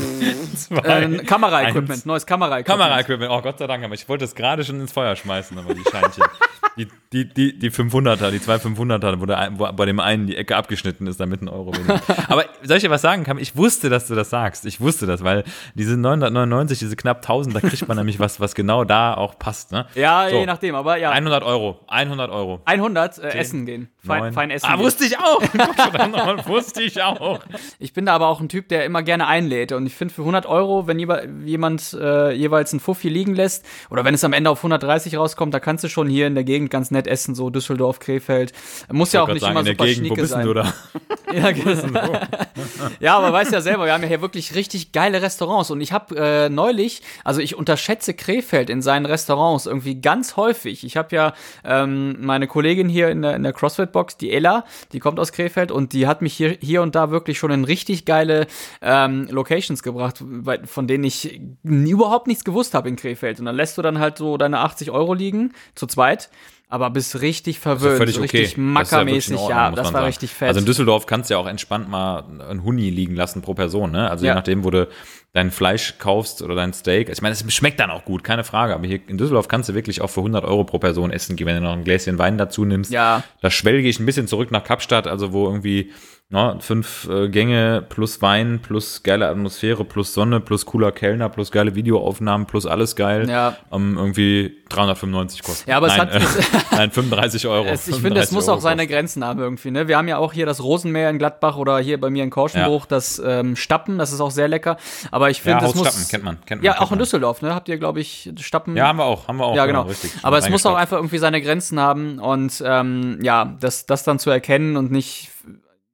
[0.55, 1.01] zwei.
[1.03, 2.79] Äh, Kameraequipment, neues Kameraequipment.
[2.79, 5.73] Kameraequipment, oh Gott sei Dank, aber ich wollte es gerade schon ins Feuer schmeißen, aber
[5.73, 6.23] die Scheinchen.
[6.77, 10.37] die, die, die, die 500er, die zwei 500er, wo, der, wo bei dem einen die
[10.37, 12.01] Ecke abgeschnitten ist, damit ein Euro weniger.
[12.29, 13.37] aber soll ich dir was sagen, Kam?
[13.37, 14.65] Ich wusste, dass du das sagst.
[14.65, 15.43] Ich wusste das, weil
[15.75, 19.71] diese 999, diese knapp 1000, da kriegt man nämlich was, was genau da auch passt.
[19.71, 19.85] Ne?
[19.95, 20.37] Ja, so.
[20.37, 21.11] je nachdem, aber ja.
[21.11, 22.61] 100 Euro, 100 Euro.
[22.65, 23.89] 100, äh, essen gehen.
[23.97, 24.85] Fein, fein essen Ah, gehen.
[24.85, 25.41] wusste ich auch.
[26.47, 27.39] wusste ich auch.
[27.79, 29.71] Ich bin da aber auch ein Typ, der immer gerne einlädt.
[29.71, 34.05] Und ich finde, für 100 Euro, wenn jemand äh, jeweils ein Fuffi liegen lässt, oder
[34.05, 36.69] wenn es am Ende auf 130 rauskommt, da kannst du schon hier in der Gegend
[36.69, 38.53] ganz nett essen, so Düsseldorf, Krefeld.
[38.91, 40.45] Muss ja auch nicht sagen, immer super Gegend, schnieke sein.
[40.45, 40.73] Du da?
[41.33, 41.73] ja, genau.
[42.99, 45.71] ja, aber weißt ja selber, wir haben ja hier wirklich richtig geile Restaurants.
[45.71, 50.83] Und ich habe äh, neulich, also ich unterschätze Krefeld in seinen Restaurants irgendwie ganz häufig.
[50.83, 54.99] Ich habe ja ähm, meine Kollegin hier in der, in der CrossFit-Box, die Ella, die
[54.99, 58.05] kommt aus Krefeld und die hat mich hier, hier und da wirklich schon in richtig
[58.05, 58.42] geile
[58.81, 60.23] ähm, Locations gebracht,
[60.65, 63.39] von denen ich überhaupt nichts gewusst habe in Krefeld.
[63.39, 66.29] Und dann lässt du dann halt so deine 80 Euro liegen, zu zweit
[66.73, 68.37] aber bist richtig verwöhnt, völlig okay.
[68.37, 69.37] richtig mackermäßig.
[69.41, 70.05] Ja, ja, das war sagen.
[70.05, 70.47] richtig fett.
[70.47, 73.91] Also in Düsseldorf kannst du ja auch entspannt mal ein Huni liegen lassen pro Person,
[73.91, 74.09] ne?
[74.09, 74.31] Also ja.
[74.31, 74.87] je nachdem, wo du
[75.33, 77.09] dein Fleisch kaufst oder dein Steak.
[77.09, 78.73] Ich meine, es schmeckt dann auch gut, keine Frage.
[78.73, 81.45] Aber hier in Düsseldorf kannst du wirklich auch für 100 Euro pro Person essen gehen,
[81.45, 82.91] wenn du noch ein Gläschen Wein dazu nimmst.
[82.91, 83.23] Ja.
[83.41, 85.91] Da schwelge ich ein bisschen zurück nach Kapstadt, also wo irgendwie
[86.33, 91.51] No, fünf äh, Gänge plus Wein plus geile Atmosphäre plus Sonne plus cooler Kellner plus
[91.51, 93.29] geile Videoaufnahmen plus alles geil.
[93.29, 93.55] Ja.
[93.69, 95.69] Um, irgendwie 395 kosten.
[95.69, 96.55] Ja, aber nein, es hat.
[96.55, 97.67] Äh, nein, 35 Euro.
[97.67, 98.93] Es, ich finde, es muss Euro auch seine kosten.
[98.93, 99.69] Grenzen haben irgendwie.
[99.69, 99.87] Ne?
[99.87, 102.85] Wir haben ja auch hier das Rosenmeer in Gladbach oder hier bei mir in Korschenbruch
[102.85, 102.87] ja.
[102.89, 104.77] das ähm, Stappen, das ist auch sehr lecker.
[105.11, 105.87] Aber ich finde, ja, das muss.
[105.87, 106.65] Stappen, kennt man, kennt man.
[106.65, 107.53] Ja, kennt auch in Düsseldorf, ne?
[107.53, 108.75] Habt ihr, glaube ich, Stappen.
[108.75, 109.55] Ja, haben wir auch, haben wir auch.
[109.55, 109.83] Ja, genau.
[109.83, 113.85] genau richtig, aber es muss auch einfach irgendwie seine Grenzen haben und ähm, ja, das,
[113.85, 115.29] das dann zu erkennen und nicht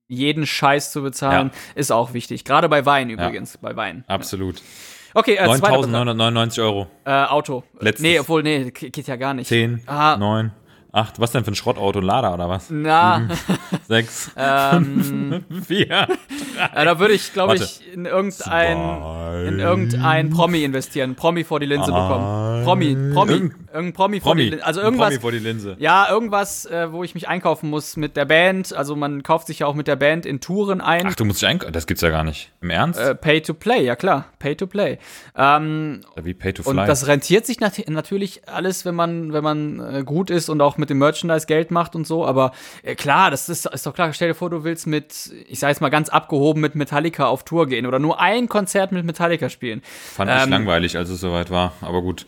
[0.09, 1.79] jeden Scheiß zu bezahlen, ja.
[1.79, 2.43] ist auch wichtig.
[2.43, 3.59] Gerade bei Wein übrigens, ja.
[3.61, 4.03] bei Wein.
[4.07, 4.61] Absolut.
[5.13, 6.87] Okay, äh, 9.999 Euro.
[7.05, 7.63] Äh, Auto.
[7.79, 8.01] Letztes.
[8.01, 9.47] Nee, obwohl, nee, geht ja gar nicht.
[9.47, 10.17] 10, ah.
[10.17, 10.51] 9,
[10.91, 11.99] 8, was denn für ein Schrottauto?
[11.99, 12.69] Lader oder was?
[12.69, 13.27] Na.
[13.87, 16.07] 6, ähm, 4, ja,
[16.75, 18.77] Da würde ich, glaube ich, in irgendein,
[19.47, 21.15] in irgendein Promi investieren.
[21.15, 22.48] Promi vor die Linse bekommen.
[22.63, 24.49] Promi, Promi, Irgend- irgendein Promi, vor Promi.
[24.51, 25.75] die, also irgendwas, Promi vor die Linse.
[25.79, 28.73] ja, irgendwas, äh, wo ich mich einkaufen muss mit der Band.
[28.73, 31.05] Also man kauft sich ja auch mit der Band in Touren ein.
[31.07, 31.73] Ach, du musst dich einkaufen.
[31.73, 32.51] Das gibt's ja gar nicht.
[32.61, 32.99] Im Ernst?
[32.99, 34.97] Äh, Pay to Play, ja klar, Pay to Play.
[35.37, 36.85] Ähm, wie Pay to und Fly?
[36.87, 40.77] das rentiert sich nat natürlich alles, wenn man, wenn man äh, gut ist und auch
[40.77, 42.25] mit dem Merchandise Geld macht und so.
[42.25, 42.51] Aber
[42.83, 44.11] äh, klar, das ist, ist doch klar.
[44.13, 47.43] Stell dir vor, du willst mit, ich sag jetzt mal ganz abgehoben, mit Metallica auf
[47.43, 49.81] Tour gehen oder nur ein Konzert mit Metallica spielen.
[50.15, 51.73] Fand ich ähm, langweilig, als es soweit war.
[51.81, 52.25] Aber gut.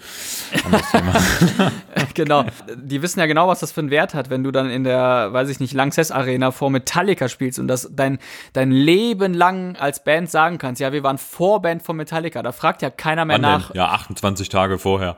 [2.13, 2.45] Genau.
[2.75, 5.29] Die wissen ja genau, was das für einen Wert hat, wenn du dann in der,
[5.31, 8.19] weiß ich nicht, Lanxess Arena vor Metallica spielst und das dein,
[8.53, 10.81] dein Leben lang als Band sagen kannst.
[10.81, 12.43] Ja, wir waren Vorband von Metallica.
[12.43, 13.67] Da fragt ja keiner mehr Wann nach.
[13.69, 13.77] denn?
[13.77, 15.17] Ja, 28 Tage vorher.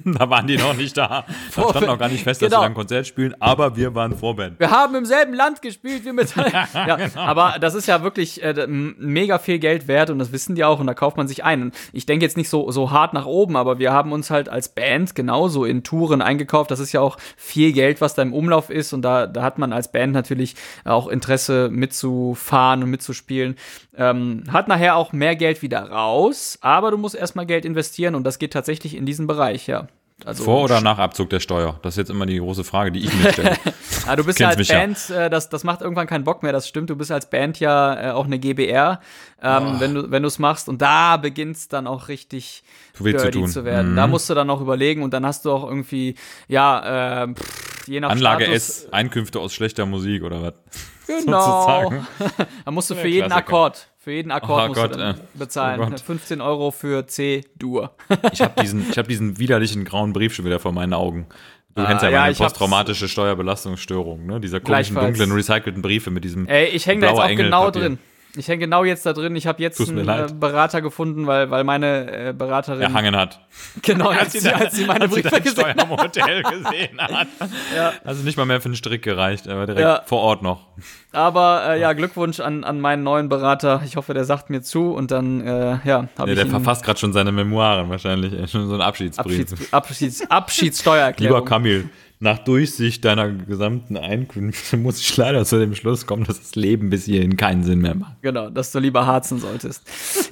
[0.04, 1.24] da waren die noch nicht da.
[1.54, 2.60] Da stand noch gar nicht fest, dass Genau.
[2.60, 4.58] sie dann ein Konzert spielen, aber wir waren Vorband.
[4.60, 6.68] Wir haben im selben Land gespielt wie Metallica.
[6.74, 7.20] ja, genau.
[7.20, 10.80] Aber das ist ja wirklich äh, mega viel Geld wert und das wissen die auch
[10.80, 11.62] und da kauft man sich ein.
[11.62, 14.48] Und ich denke jetzt nicht so, so hart nach oben, aber wir haben uns halt
[14.48, 16.70] als Band genauso in Touren eingekauft.
[16.70, 19.58] Das ist ja auch viel Geld, was da im Umlauf ist und da, da hat
[19.58, 20.54] man als Band natürlich
[20.84, 23.56] auch Interesse mitzufahren und mitzuspielen.
[23.96, 28.24] Ähm, hat nachher auch mehr Geld wieder raus, aber du musst erstmal Geld investieren und
[28.24, 29.83] das geht tatsächlich in diesen Bereich, ja.
[30.24, 31.78] Also, Vor oder nach Abzug der Steuer?
[31.82, 33.56] Das ist jetzt immer die große Frage, die ich mir stelle.
[34.06, 34.80] Ah, du bist ja als mich ja.
[34.80, 36.90] Band, äh, das, das macht irgendwann keinen Bock mehr, das stimmt.
[36.90, 39.00] Du bist als Band ja äh, auch eine GBR,
[39.42, 40.68] ähm, wenn du wenn du es machst.
[40.68, 42.64] Und da beginnt's dann auch richtig
[42.98, 43.48] weh zu dirty tun.
[43.48, 43.92] zu werden.
[43.92, 43.96] Mhm.
[43.96, 46.16] Da musst du dann auch überlegen und dann hast du auch irgendwie,
[46.48, 50.54] ja, äh, pff, je nach Anlage Status, S, Einkünfte aus schlechter Musik oder was?
[51.06, 51.92] Genau.
[52.64, 53.48] Da musst du für jeden Klassiker.
[53.48, 55.18] Akkord, für jeden Akkord Oh musst Gott, du dann äh.
[55.34, 55.80] bezahlen.
[55.80, 56.00] Oh Gott.
[56.00, 57.94] 15 Euro für C-Dur.
[58.32, 61.26] Ich habe diesen, ich hab diesen widerlichen grauen Brief schon wieder vor meinen Augen.
[61.74, 64.40] Du Ah, kennst ja ja, meine posttraumatische Steuerbelastungsstörung, ne?
[64.40, 67.64] Dieser komischen, dunklen, recycelten Briefe mit diesem Ey, ich hänge da jetzt auch Engel genau
[67.64, 67.80] Papier.
[67.82, 67.98] drin.
[68.36, 69.36] Ich hänge genau jetzt da drin.
[69.36, 70.32] Ich habe jetzt mir einen äh.
[70.32, 73.40] Berater gefunden, weil, weil meine äh, Beraterin erhangen hat.
[73.82, 75.80] Genau, als sie, als sie meine Als sie Briefe dein gesehen hat.
[75.80, 77.28] Steuermodell gesehen hat.
[77.76, 77.92] Ja.
[78.04, 80.02] Also nicht mal mehr für einen Strick gereicht, aber direkt Ja.
[80.06, 80.66] vor Ort noch.
[81.12, 83.82] Aber äh, ja, Glückwunsch an, an meinen neuen Berater.
[83.84, 86.84] Ich hoffe, der sagt mir zu und dann, äh, ja, habe Nee, ich der verfasst
[86.84, 88.32] gerade schon seine Memoiren wahrscheinlich.
[88.50, 89.50] Schon so ein Abschiedsbrief.
[89.52, 91.36] Abschieds, Abschieds, Abschiedssteuererklärung.
[91.38, 91.88] Lieber Kamil,
[92.24, 96.90] nach Durchsicht deiner gesamten Einkünfte muss ich leider zu dem Schluss kommen, dass das Leben
[96.90, 98.20] bis hierhin keinen Sinn mehr macht.
[98.22, 99.82] Genau, dass du lieber harzen solltest.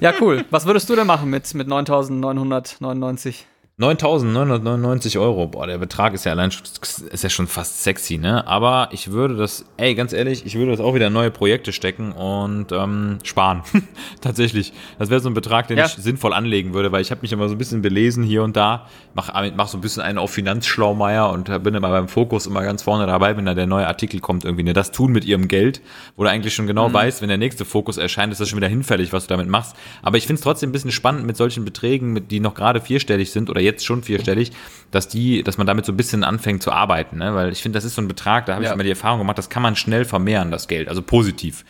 [0.01, 0.43] Ja, cool.
[0.49, 3.45] Was würdest du denn machen mit, mit 9.999?
[3.79, 6.61] 9.999 Euro, boah, der Betrag ist ja allein schon,
[7.09, 8.45] ist ja schon fast sexy, ne?
[8.45, 11.73] Aber ich würde das, ey, ganz ehrlich, ich würde das auch wieder in neue Projekte
[11.73, 13.63] stecken und ähm, sparen.
[14.21, 14.73] Tatsächlich.
[14.99, 15.85] Das wäre so ein Betrag, den Ja.
[15.87, 18.55] ich sinnvoll anlegen würde, weil ich habe mich immer so ein bisschen belesen hier und
[18.55, 22.61] da, mach, mach so ein bisschen einen auf Finanzschlaumeier und bin immer beim Fokus immer
[22.61, 24.73] ganz vorne dabei, wenn da der neue Artikel kommt, irgendwie, ne?
[24.73, 25.81] Das tun mit ihrem Geld,
[26.15, 28.67] wo du eigentlich schon genau weißt, wenn der nächste Fokus erscheint, ist das schon wieder
[28.67, 29.75] hinfällig, was du damit machst.
[30.03, 32.79] Aber ich finde es trotzdem ein bisschen spannend mit solchen Beträgen, mit, die noch gerade
[32.79, 34.51] vierstellig sind oder jetzt schon vierstellig,
[34.91, 37.33] dass die, dass man damit so ein bisschen anfängt zu arbeiten, ne?
[37.33, 38.69] Weil ich finde, das ist so ein Betrag, da habe Ja.
[38.69, 41.65] ich immer die Erfahrung gemacht, das kann man schnell vermehren, das Geld, also positiv.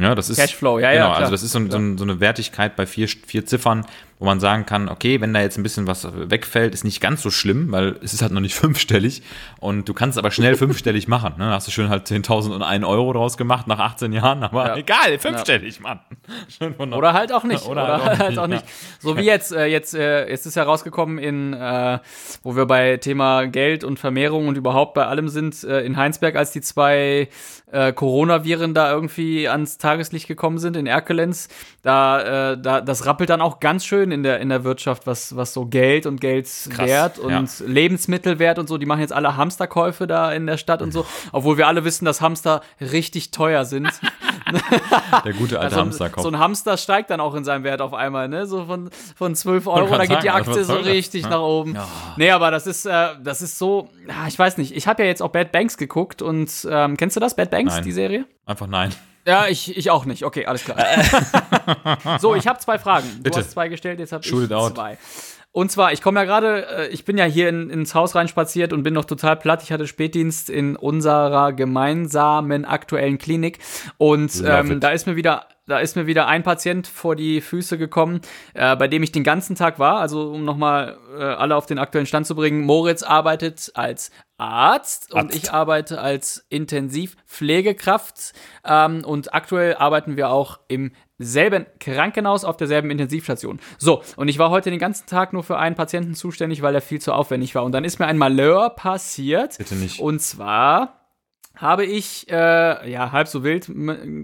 [0.00, 1.18] Ja, das ist Cashflow, ja, ja, genau, klar.
[1.20, 3.84] also das ist so, so, so eine Wertigkeit bei vier, vier Ziffern,
[4.18, 7.22] wo man sagen kann, okay, wenn da jetzt ein bisschen was wegfällt, ist nicht ganz
[7.22, 9.22] so schlimm, weil es ist halt noch nicht fünfstellig
[9.60, 11.34] und du kannst aber schnell fünfstellig machen.
[11.38, 11.44] Ne?
[11.46, 14.76] Da hast du schön halt 10.001 Euro draus gemacht nach 18 Jahren, aber Ja.
[14.76, 16.00] egal, fünfstellig, Mann.
[16.48, 17.64] Schön von Oder halt auch nicht.
[17.66, 18.48] Oder Oder, halt auch halt nicht, auch ja.
[18.48, 18.64] nicht.
[19.00, 19.52] So wie jetzt.
[19.52, 21.98] Äh, jetzt, äh, jetzt ist ja rausgekommen in, äh,
[22.42, 26.36] wo wir bei Thema Geld und Vermehrung und überhaupt bei allem sind, äh, in Heinsberg,
[26.36, 27.28] als die zwei
[27.70, 31.48] äh, Coronaviren da irgendwie ans Tageslicht gekommen sind, in Erkelenz,
[31.82, 35.36] da, äh, da, das rappelt dann auch ganz schön in der, in der Wirtschaft, was,
[35.36, 37.44] was so Geld und Geldwert und ja.
[37.66, 38.78] Lebensmittelwert und so.
[38.78, 42.04] Die machen jetzt alle Hamsterkäufe da in der Stadt und so, obwohl wir alle wissen,
[42.04, 43.88] dass Hamster richtig teuer sind.
[45.24, 46.22] Der gute alte so, ein, Hamsterkopf.
[46.22, 48.46] so ein Hamster steigt dann auch in seinem Wert auf einmal, ne?
[48.46, 51.30] So von, von 12 Euro, da geht die Aktie was so richtig Ja.
[51.30, 51.76] nach oben.
[52.16, 54.74] Nee, aber das ist, äh, das ist so, ja, ich weiß nicht.
[54.74, 57.74] Ich habe ja jetzt auch Bad Banks geguckt und ähm, kennst du das, Bad Banks,
[57.74, 57.84] Nein.
[57.84, 58.24] die Serie?
[58.46, 58.94] Einfach nein.
[59.28, 60.24] Ja, ich, ich auch nicht.
[60.24, 60.78] Okay, alles klar.
[62.18, 63.06] so, ich habe zwei Fragen.
[63.18, 63.40] Du Bitte.
[63.40, 64.74] hast zwei gestellt, jetzt habe ich Shoot it out.
[64.74, 64.96] zwei.
[65.58, 68.72] Und zwar, ich komme ja gerade, äh, ich bin ja hier in, ins Haus reinspaziert
[68.72, 69.60] und bin noch total platt.
[69.64, 73.58] Ich hatte Spätdienst in unserer gemeinsamen aktuellen Klinik
[73.96, 77.76] und ähm, da ist mir wieder da ist mir wieder ein Patient vor die Füße
[77.76, 78.20] gekommen,
[78.54, 79.98] äh, bei dem ich den ganzen Tag war.
[79.98, 82.62] Also um nochmal äh, alle auf den aktuellen Stand zu bringen.
[82.62, 85.36] Moritz arbeitet als Arzt und Arzt.
[85.36, 88.32] ich arbeite als Intensivpflegekraft.
[88.64, 93.60] Ähm, und aktuell arbeiten wir auch im selben Krankenhaus auf derselben Intensivstation.
[93.78, 96.80] So, und ich war heute den ganzen Tag nur für einen Patienten zuständig, weil er
[96.80, 97.64] viel zu aufwendig war.
[97.64, 99.58] Und dann ist mir ein Malheur passiert.
[99.58, 100.00] Bitte nicht.
[100.00, 100.94] Und zwar
[101.56, 103.66] habe ich, äh, ja, halb so wild,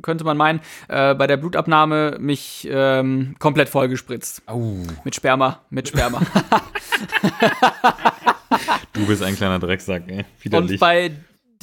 [0.02, 4.42] könnte man meinen, äh, bei der Blutabnahme mich ähm, komplett vollgespritzt.
[4.46, 4.76] Au.
[5.04, 6.20] Mit Sperma, mit Sperma.
[8.92, 10.18] Du bist ein kleiner Drecksack, ey.
[10.18, 10.80] Und Widerlich.
[10.80, 11.10] bei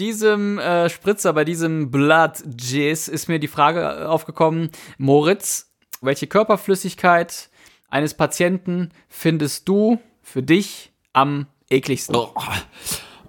[0.01, 7.49] diesem äh, Spritzer, bei diesem Blood Jizz ist mir die Frage aufgekommen, Moritz, welche Körperflüssigkeit
[7.87, 12.15] eines Patienten findest du für dich am ekligsten?
[12.15, 12.33] Oh.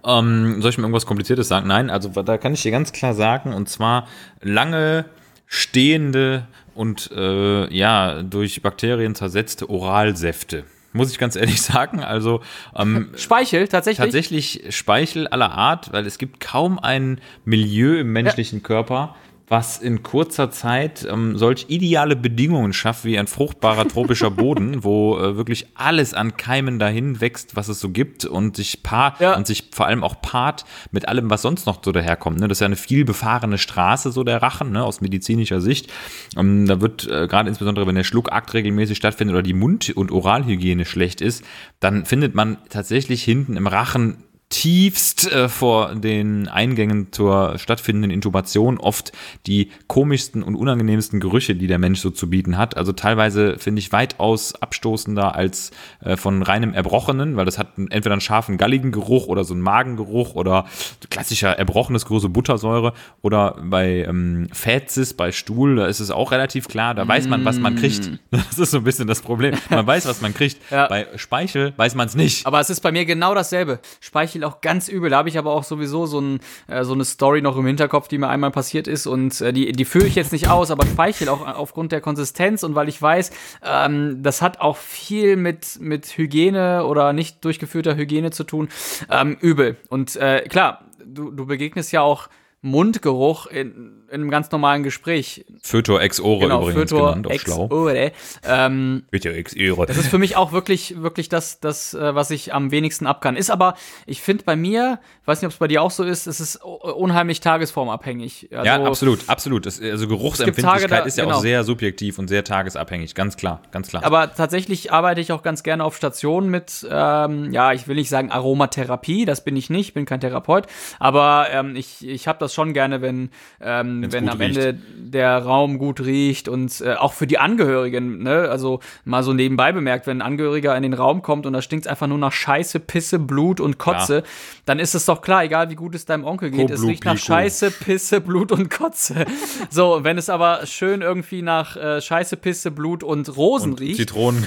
[0.04, 1.68] Ähm, soll ich mir irgendwas Kompliziertes sagen?
[1.68, 4.08] Nein, also da kann ich dir ganz klar sagen, und zwar
[4.40, 5.04] lange
[5.46, 10.64] stehende und äh, ja, durch Bakterien zersetzte Oralsäfte.
[10.92, 12.02] Muss ich ganz ehrlich sagen.
[12.02, 12.40] Also
[12.76, 14.04] ähm, Speichel, tatsächlich?
[14.04, 19.14] tatsächlich Speichel aller Art, weil es gibt kaum ein Milieu im menschlichen Körper,
[19.52, 25.18] was in kurzer Zeit ähm, solch ideale Bedingungen schafft wie ein fruchtbarer tropischer Boden, wo
[25.18, 29.36] äh, wirklich alles an Keimen dahin wächst, was es so gibt und sich paart Ja.
[29.36, 32.40] und sich vor allem auch paart mit allem, was sonst noch so daherkommt.
[32.40, 32.48] Ne?
[32.48, 34.82] Das ist ja eine viel befahrene Straße, so der Rachen, ne?
[34.82, 35.92] aus medizinischer Sicht.
[36.36, 40.10] Ähm, da wird äh, gerade insbesondere, wenn der Schluckakt regelmäßig stattfindet oder die Mund- und
[40.10, 41.44] Oralhygiene schlecht ist,
[41.78, 44.16] dann findet man tatsächlich hinten im Rachen
[44.52, 49.12] tiefst äh, vor den Eingängen zur stattfindenden Intubation oft
[49.46, 52.76] die komischsten und unangenehmsten Gerüche, die der Mensch so zu bieten hat.
[52.76, 55.70] Also teilweise finde ich weitaus abstoßender als
[56.04, 59.62] äh, von reinem Erbrochenen, weil das hat entweder einen scharfen, galligen Geruch oder so einen
[59.62, 60.66] Magengeruch oder
[61.08, 66.68] klassischer erbrochenes große Buttersäure oder bei ähm, Fäzis, bei Stuhl, da ist es auch relativ
[66.68, 68.10] klar, da weiß man, was man kriegt.
[68.30, 69.54] Das ist so ein bisschen das Problem.
[69.70, 70.58] Man weiß, was man kriegt.
[70.70, 70.86] Ja.
[70.88, 72.46] Bei Speichel weiß man es nicht.
[72.46, 73.80] Aber es ist bei mir genau dasselbe.
[74.00, 75.10] Speichel auch ganz übel.
[75.10, 78.08] Da habe ich aber auch sowieso so, ein, äh, so eine Story noch im Hinterkopf,
[78.08, 79.06] die mir einmal passiert ist.
[79.06, 82.62] Und äh, die, die führe ich jetzt nicht aus, aber Speichel auch aufgrund der Konsistenz
[82.62, 83.30] und weil ich weiß,
[83.64, 88.68] ähm, das hat auch viel mit, mit Hygiene oder nicht durchgeführter Hygiene zu tun.
[89.10, 89.76] Ähm, übel.
[89.88, 92.28] Und äh, klar, du, du begegnest ja auch
[92.62, 95.44] Mundgeruch in, in einem ganz normalen Gespräch.
[95.62, 97.68] Fötor ex ore Genau, übrigens Fötor genannt, auf ex schlau.
[97.70, 98.12] ore.
[98.44, 99.86] Ähm, Fötor ex ore.
[99.86, 103.20] das ist für mich auch wirklich, wirklich das, das, äh, was ich am wenigsten ab
[103.22, 103.36] kann.
[103.36, 103.74] Ist aber,
[104.06, 106.56] ich finde bei mir, weiß nicht, ob es bei dir auch so ist, es ist
[106.56, 108.48] unheimlich tagesformabhängig.
[108.52, 109.66] Also, ja, absolut, absolut.
[109.66, 111.36] Das, also Geruchsempfindlichkeit da- ist ja genau.
[111.36, 114.04] auch sehr subjektiv und sehr tagesabhängig, ganz klar, ganz klar.
[114.04, 118.08] Aber tatsächlich arbeite ich auch ganz gerne auf Stationen mit, ähm, ja, ich will nicht
[118.10, 120.66] sagen Aromatherapie, das bin ich nicht, ich bin kein Therapeut,
[120.98, 124.78] aber ähm, ich, ich habe das schon gerne, wenn, ähm, Wenn's wenn am Ende
[125.12, 129.72] der Raum gut riecht und äh, auch für die Angehörigen, ne, also mal so nebenbei
[129.72, 132.80] bemerkt, wenn ein Angehöriger in den Raum kommt und da stinkt einfach nur nach Scheiße,
[132.80, 134.22] Pisse, Blut und Kotze,
[134.64, 137.04] dann ist es doch klar, egal wie gut es deinem Onkel geht, es Koblu, riecht
[137.04, 137.26] nach Pico.
[137.26, 139.24] Scheiße, Pisse, Blut und Kotze.
[139.70, 143.96] So, wenn es aber schön irgendwie nach äh, Scheiße, Pisse, Blut und Rosen und riecht,
[143.96, 144.46] Zitronen.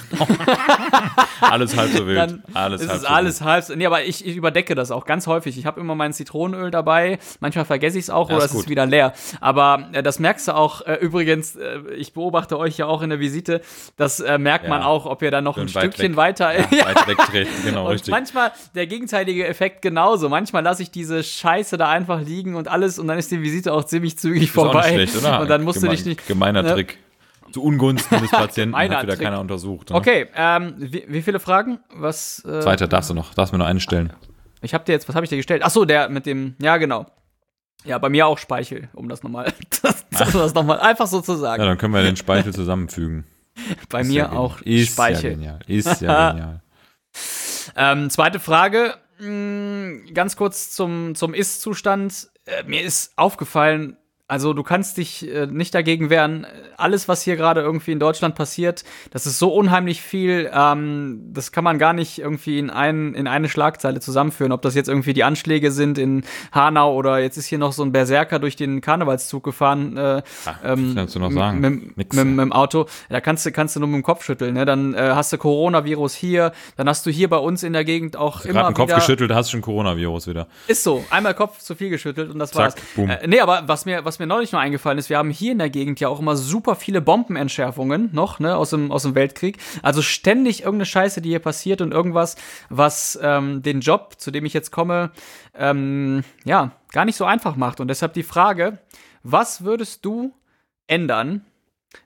[1.41, 2.17] alles halb so wild.
[2.17, 3.75] dann alles ist halb es so alles halb.
[3.75, 5.57] Nee, aber ich, ich überdecke das auch ganz häufig.
[5.57, 7.19] Ich habe immer mein Zitronenöl dabei.
[7.39, 9.13] Manchmal vergesse ich es auch Ja, oder es ist wieder leer.
[9.45, 10.81] Aber äh, das merkst du auch.
[10.88, 13.62] Äh, übrigens, äh, ich beobachte euch ja auch in der Visite.
[13.95, 14.69] Das äh, merkt Ja.
[14.71, 16.17] man auch, ob ihr dann noch ein Schön weit Stückchen weg.
[16.17, 16.51] weiter.
[16.71, 18.12] Ja, weit wegtreten, genau, Und richtig.
[18.12, 20.29] manchmal der gegenteilige Effekt genauso.
[20.29, 23.71] Manchmal lasse ich diese Scheiße da einfach liegen und alles und dann ist die Visite
[23.71, 24.89] auch ziemlich zügig Ist vorbei.
[24.93, 25.41] schlecht, oder?
[25.41, 26.27] Und dann musst du Gemein- dich nicht.
[26.27, 26.73] Gemeiner ne?
[26.73, 26.97] Trick.
[27.51, 29.21] Zu Ungunsten des Patienten hat wieder Trick.
[29.21, 29.91] keiner untersucht.
[29.91, 29.95] Ne?
[29.95, 31.77] Okay, ähm, wie, wie viele Fragen?
[31.93, 32.43] Was?
[32.45, 34.12] Äh, Zweiter darfst du noch, darfst mir noch eine stellen.
[34.62, 35.62] Ich habe dir jetzt, was habe ich dir gestellt?
[35.63, 37.05] Ach so, der mit dem, ja genau.
[37.85, 41.21] Ja, bei mir auch Speichel, um das nochmal, das, das, das noch mal einfach so
[41.21, 41.61] zu sagen.
[41.61, 43.25] Ja, dann können wir den Speichel zusammenfügen.
[43.89, 45.31] bei Ist mir ja auch Ist Speichel.
[45.31, 45.59] Ja genial.
[45.67, 46.61] Ist ja genial.
[47.75, 52.29] Ähm, zweite Frage, mh, ganz kurz zum, zum Ist-Zustand.
[52.45, 56.47] Äh, mir ist aufgefallen, also du kannst dich äh, nicht dagegen wehren.
[56.77, 61.51] Alles, was hier gerade irgendwie in Deutschland passiert, das ist so unheimlich viel, ähm, das
[61.51, 64.51] kann man gar nicht irgendwie in, ein, in eine Schlagzeile zusammenführen.
[64.51, 67.83] Ob das jetzt irgendwie die Anschläge sind in Hanau oder jetzt ist hier noch so
[67.83, 69.95] ein Berserker durch den Karnevalszug gefahren.
[69.95, 71.93] Äh, Ach, ähm, was kannst du noch sagen?
[71.95, 72.88] Mit, dem Auto.
[73.09, 74.55] Da kannst du, kannst du nur mit dem Kopf schütteln.
[74.55, 74.65] Ne?
[74.65, 78.17] Dann äh, hast du Coronavirus hier, dann hast du hier bei uns in der Gegend
[78.17, 78.97] auch Gerade immer den Kopf wieder.
[78.97, 80.47] geschüttelt, hast du schon Coronavirus wieder.
[80.65, 82.75] Ist so, einmal Kopf zu viel geschüttelt und das Zack, war's.
[82.95, 83.09] boom.
[83.09, 85.60] Äh, nee, aber was mir, was mir neulich noch eingefallen ist, wir haben hier in
[85.60, 89.58] der Gegend ja auch immer super viele Bombenentschärfungen noch, ne, aus dem, aus dem Weltkrieg.
[89.82, 92.36] Also ständig irgendeine Scheiße, die hier passiert und irgendwas,
[92.69, 95.12] was ähm, den Job, zu dem ich jetzt komme,
[95.54, 97.80] ähm, ja, gar nicht so einfach macht.
[97.80, 98.80] Und deshalb die Frage,
[99.23, 100.34] was würdest du
[100.88, 101.45] ändern,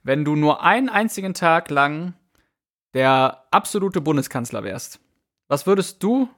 [0.03, 2.13] wenn du nur einen einzigen Tag lang
[2.93, 4.99] der absolute Bundeskanzler wärst?
[5.47, 6.29] Was würdest du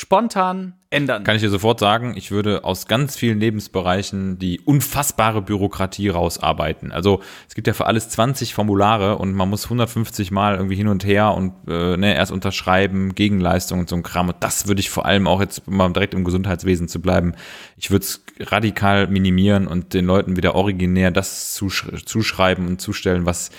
[0.00, 1.24] spontan ändern?
[1.24, 6.90] Kann ich dir sofort sagen, ich würde aus ganz vielen Lebensbereichen die unfassbare Bürokratie rausarbeiten.
[6.90, 10.88] Also es gibt ja für alles 20 Formulare und man muss 150 Mal irgendwie hin
[10.88, 14.28] und her und äh, ne, erst unterschreiben, Gegenleistung und so ein Kram.
[14.28, 17.34] Und das würde ich vor allem auch jetzt mal direkt im Gesundheitswesen zu bleiben.
[17.76, 23.26] Ich würde es radikal minimieren und den Leuten wieder originär das zusch zuschreiben und zustellen,
[23.26, 23.50] was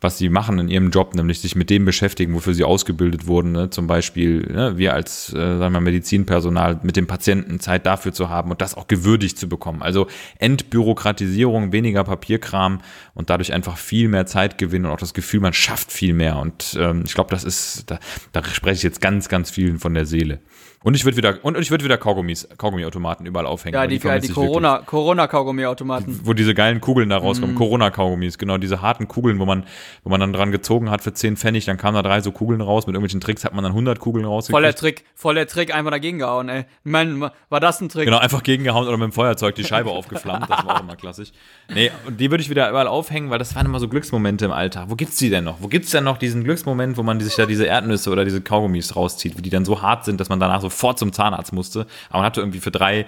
[0.00, 3.52] was sie machen in ihrem Job, nämlich sich mit dem beschäftigen, wofür sie ausgebildet wurden.
[3.52, 3.70] Ne?
[3.70, 8.28] Zum Beispiel ne, wir als äh, sagen wir, Medizinpersonal mit dem Patienten Zeit dafür zu
[8.28, 9.82] haben und das auch gewürdigt zu bekommen.
[9.82, 10.06] Also
[10.38, 12.80] Entbürokratisierung, weniger Papierkram
[13.14, 16.36] und dadurch einfach viel mehr Zeitgewinn und auch das Gefühl, man schafft viel mehr.
[16.38, 17.98] Und ähm, ich glaube, das ist, da,
[18.32, 20.40] da spreche ich jetzt ganz, ganz vielen von der Seele.
[20.82, 23.74] Und ich würde wieder, und ich würde wieder Kaugummis, Kaugummiautomaten überall aufhängen.
[23.74, 26.20] Ja, die, die, die Corona, Corona-Kaugummiautomaten.
[26.22, 27.58] Wo diese geilen Kugeln da rauskommen, mm.
[27.58, 29.64] Corona-Kaugummis, genau, diese harten Kugeln, wo man,
[30.04, 32.60] wo man dann dran gezogen hat für 10 Pfennig, dann kamen da drei so Kugeln
[32.60, 34.56] raus, mit irgendwelchen Tricks hat man dann 100 Kugeln rausgekriegt.
[34.56, 36.66] Voller Trick, voller Trick, einfach dagegen gehauen, ey.
[36.84, 38.04] Meine, war das ein Trick?
[38.04, 41.32] Genau, einfach gegengehauen oder mit dem Feuerzeug die Scheibe aufgeflammt, das war auch immer klassisch.
[41.74, 44.52] Nee, und die würde ich wieder überall aufhängen, weil das waren immer so Glücksmomente im
[44.52, 44.84] Alltag.
[44.88, 45.56] Wo gibt's die denn noch?
[45.60, 48.94] Wo gibt's denn noch diesen Glücksmoment, wo man sich da diese Erdnüsse oder diese Kaugummis
[48.94, 51.86] rauszieht, wie die dann so hart sind, dass man danach sofort zum Zahnarzt musste.
[52.08, 53.06] Aber man hatte irgendwie für drei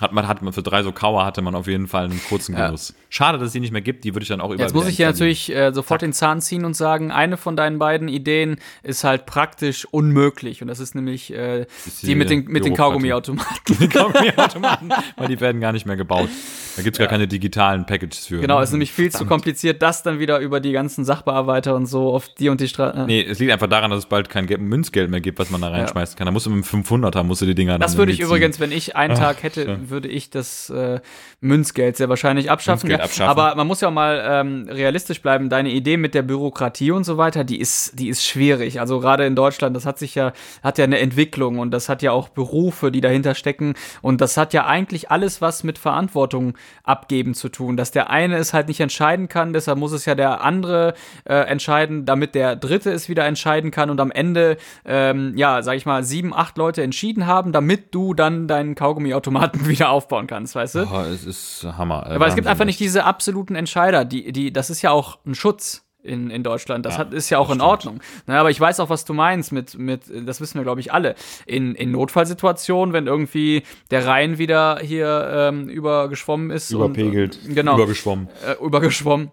[0.00, 2.54] hat man, hat man für drei so Kauer hatte man auf jeden Fall einen kurzen
[2.54, 2.90] Genuss.
[2.90, 2.94] Ja.
[3.10, 4.62] Schade, dass es die nicht mehr gibt, die würde ich dann auch über.
[4.62, 6.08] Jetzt muss ich hier natürlich äh, sofort Zack.
[6.08, 10.62] den Zahn ziehen und sagen, eine von deinen beiden Ideen ist halt praktisch unmöglich.
[10.62, 13.78] Und das ist nämlich äh, ist die, die, mit den, mit den Kaugummiautomaten.
[13.80, 16.28] die Kaugummiautomaten, weil die werden gar nicht mehr gebaut.
[16.76, 17.06] Da gibt es ja.
[17.06, 18.40] gar keine digitalen Packages für.
[18.40, 18.62] Genau, ne?
[18.62, 19.28] es ist nämlich viel Verdammt.
[19.28, 22.68] zu kompliziert, das dann wieder über die ganzen Sachbearbeiter und so auf die und die
[22.68, 22.98] Straße.
[23.00, 23.06] Äh.
[23.06, 25.68] Nee, es liegt einfach daran, dass es bald kein Münzgeld mehr gibt, was man da
[25.70, 26.18] reinschmeißen ja.
[26.18, 26.26] kann.
[26.26, 28.70] Da musst du mit dem 500er musst du die Dinger Das würde ich übrigens, wenn
[28.70, 31.00] ich einen Ach, Tag hätte, würde ich das äh,
[31.40, 32.88] Münzgeld sehr wahrscheinlich abschaffen.
[32.88, 33.30] Münzgeld abschaffen.
[33.30, 35.48] Aber man muss ja auch mal ähm, realistisch bleiben.
[35.48, 38.80] Deine Idee mit der Bürokratie und so weiter, die ist, die ist schwierig.
[38.80, 42.02] Also gerade in Deutschland, das hat sich ja, hat ja eine Entwicklung und das hat
[42.02, 43.74] ja auch Berufe, die dahinter stecken.
[44.02, 47.76] Und das hat ja eigentlich alles was mit Verantwortung abgeben zu tun.
[47.76, 51.34] Dass der eine es halt nicht entscheiden kann, deshalb muss es ja der andere äh,
[51.34, 55.86] entscheiden, damit der dritte es wieder entscheiden kann und am Ende, ähm, ja, sag ich
[55.86, 60.74] mal, sieben, acht Leute entschieden haben, damit du dann deinen Kaugummiautomaten wieder aufbauen kannst, weißt
[60.76, 60.88] du?
[60.90, 62.06] Oh, es ist Hammer.
[62.08, 65.18] Äh, Aber es gibt einfach nicht diese absoluten Entscheider, die, die, das ist ja auch
[65.24, 66.86] ein Schutz in, in Deutschland.
[66.86, 67.62] Das ja, hat, ist ja auch in stimmt.
[67.62, 68.00] Ordnung.
[68.26, 70.92] Na, aber ich weiß auch, was du meinst mit, mit das wissen wir, glaube ich,
[70.92, 71.14] alle.
[71.46, 76.70] In, in Notfallsituationen, wenn irgendwie der Rhein wieder hier ähm, übergeschwommen ist.
[76.70, 77.38] Überpegelt.
[77.46, 77.74] Und, genau.
[77.76, 78.28] Übergeschwommen.
[78.46, 79.32] Äh, übergeschwommen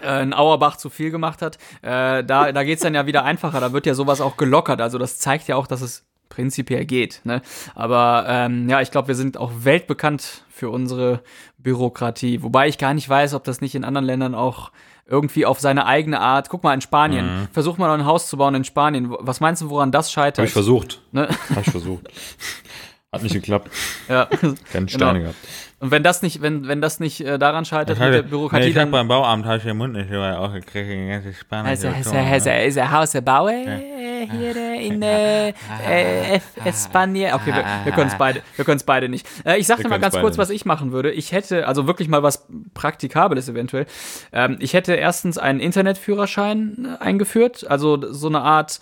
[0.00, 3.60] äh, ein Auerbach zu viel gemacht hat, äh, da, da geht's dann ja wieder einfacher,
[3.60, 4.80] da wird ja sowas auch gelockert.
[4.80, 7.20] Also das zeigt ja auch, dass es prinzipiell geht.
[7.24, 7.42] Ne?
[7.74, 11.22] Aber ähm, ja, ich glaube, wir sind auch weltbekannt für unsere
[11.58, 12.42] Bürokratie.
[12.42, 14.70] Wobei ich gar nicht weiß, ob das nicht in anderen Ländern auch
[15.06, 16.48] irgendwie auf seine eigene Art.
[16.50, 17.26] Guck mal, in Spanien.
[17.26, 17.48] Mhm.
[17.52, 19.14] Versuch mal ein Haus zu bauen in Spanien.
[19.18, 20.38] Was meinst du, woran das scheitert?
[20.38, 21.00] Hab ich versucht.
[21.12, 21.28] Ne?
[21.54, 22.08] Hab ich versucht.
[23.12, 23.70] Hat nicht geklappt.
[24.08, 24.26] Ja.
[24.70, 25.20] Keine Steine genau.
[25.20, 25.36] gehabt.
[25.80, 28.68] Und wenn das nicht, wenn, wenn das nicht äh, daran scheitert mit der Bürokratie, nee,
[28.70, 28.90] ich dann...
[28.90, 31.70] beim Bauamt habe ich den Mund nicht weil auch gekriegt, die ganze Spanisch.
[31.70, 33.82] Also, also, also, ist ein Haus bauen
[34.26, 36.40] hier in äh, äh,
[36.72, 37.34] Spanien.
[37.34, 39.28] Okay, wir, wir können es beide, wir können es beide nicht.
[39.44, 41.12] Äh, ich sag dir mal ganz kurz, was ich machen würde.
[41.12, 43.86] Ich hätte, also wirklich mal was Praktikables eventuell.
[44.32, 48.80] Ähm, ich hätte erstens einen Internetführerschein äh, eingeführt, also so eine Art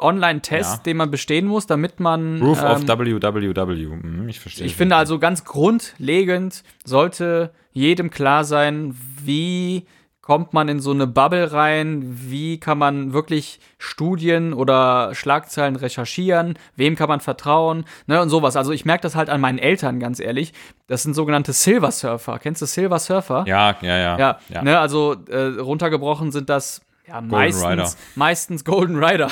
[0.00, 0.82] Online-Test, ja.
[0.84, 2.40] den man bestehen muss, damit man.
[2.40, 3.84] Proof ähm, of www.
[3.84, 4.66] Hm, ich verstehe.
[4.66, 9.86] Ich finde also ganz grundlegend sollte jedem klar sein, wie
[10.28, 16.58] kommt man in so eine Bubble rein, wie kann man wirklich Studien oder Schlagzeilen recherchieren,
[16.76, 18.54] wem kann man vertrauen, ne, und sowas.
[18.54, 20.52] Also ich merke das halt an meinen Eltern, ganz ehrlich.
[20.86, 22.38] Das sind sogenannte Silver Surfer.
[22.40, 23.44] Kennst du Silver Surfer?
[23.46, 24.18] Ja, ja, ja.
[24.18, 24.62] Ja, ja.
[24.62, 27.92] Ne, also äh, runtergebrochen sind das ja, meistens, Golden Rider.
[28.14, 29.30] meistens Golden Rider.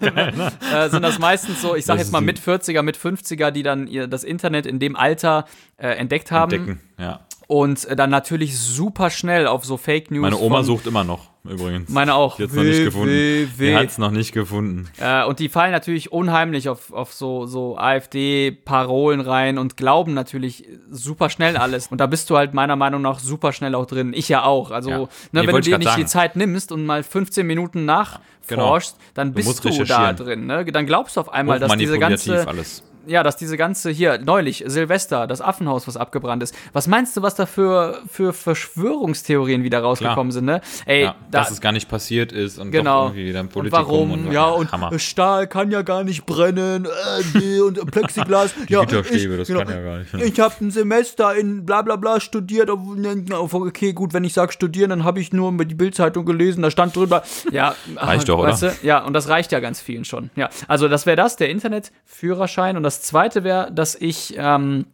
[0.00, 0.52] Geil, ne?
[0.72, 3.62] äh, sind das meistens so, ich sag das jetzt mal mit 40er, mit 50er, die
[3.62, 5.44] dann ihr, das Internet in dem Alter
[5.76, 6.52] äh, entdeckt haben.
[6.52, 10.22] Entdecken, ja und äh, dann natürlich super schnell auf so Fake News.
[10.22, 11.88] Meine Oma sucht immer noch übrigens.
[11.90, 12.36] Meine auch.
[12.36, 13.08] Die hat noch nicht gefunden.
[13.08, 13.70] Will, will.
[13.70, 14.88] Die hat es noch nicht gefunden.
[14.98, 20.66] Äh, und die fallen natürlich unheimlich auf, auf so, so AfD-Parolen rein und glauben natürlich
[20.90, 21.88] super schnell alles.
[21.88, 24.12] Und da bist du halt meiner Meinung nach super schnell auch drin.
[24.14, 24.70] Ich ja auch.
[24.70, 24.98] Also, ja.
[24.98, 26.02] ne, nee, wenn du dir nicht sagen.
[26.02, 29.10] die Zeit nimmst und mal 15 Minuten nachforschst, genau.
[29.14, 30.46] dann bist du, du da drin.
[30.46, 30.64] Ne?
[30.66, 32.46] Dann glaubst du auf einmal, dass diese ganze.
[32.46, 36.54] Alles ja, dass diese ganze hier neulich Silvester, das Affenhaus, was abgebrannt ist.
[36.72, 40.60] Was meinst du, was da für, für Verschwörungstheorien wieder rausgekommen sind, ne?
[40.86, 43.06] Ey, ja, da, dass es gar nicht passiert ist und genau.
[43.06, 44.12] irgendwie wieder ein Politikum und warum?
[44.12, 44.98] Und, ja, und Hammer.
[44.98, 46.86] Stahl kann ja gar nicht brennen
[47.34, 48.54] äh, und Plexiglas.
[48.68, 50.14] Die ja, Gitterstäbe, das genau, kann ja gar nicht.
[50.14, 52.70] Ich habe ein Semester in bla bla bla studiert.
[52.70, 56.96] Okay, gut, wenn ich sage studieren, dann habe ich nur die Bildzeitung gelesen, da stand
[56.96, 57.22] drüber.
[57.50, 58.52] Ja, reicht doch, oder?
[58.52, 58.70] Du?
[58.82, 60.30] Ja, und das reicht ja ganz vielen schon.
[60.36, 62.76] Ja, also das wäre das, der Internetführerschein.
[62.76, 64.86] Und das zweite wäre, dass ich ähm,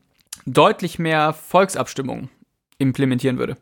[0.44, 2.30] deutlich mehr Volksabstimmungen
[2.78, 3.56] implementieren würde.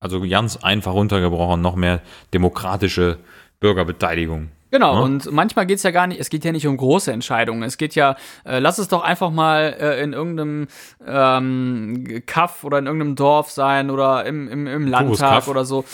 [0.00, 2.02] Also ganz einfach runtergebrochen, noch mehr
[2.34, 3.18] demokratische
[3.60, 4.50] Bürgerbeteiligung.
[4.72, 5.00] Genau, ja?
[5.00, 7.62] und manchmal geht es ja gar nicht, es geht ja nicht um große Entscheidungen.
[7.62, 10.66] Es geht ja, äh, lass es doch einfach mal äh, in irgendeinem
[11.06, 15.84] ähm, Kaff oder in irgendeinem Dorf sein oder im, im, im Landtag oder so.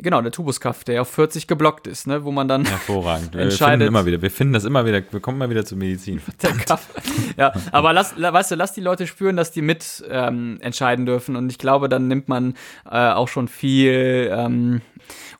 [0.00, 3.32] Genau, der Tubuskaff, der auf 40 geblockt ist, ne, wo man dann Hervorragend.
[3.34, 3.80] Wir entscheidet.
[3.80, 6.20] Finden immer wieder, wir finden das immer wieder, wir kommen mal wieder zur Medizin.
[6.42, 6.88] Der Kaff.
[7.36, 11.36] Ja, aber lass, weißt du, lass die Leute spüren, dass die mit ähm, entscheiden dürfen
[11.36, 12.54] und ich glaube, dann nimmt man
[12.88, 14.82] äh, auch schon viel ähm,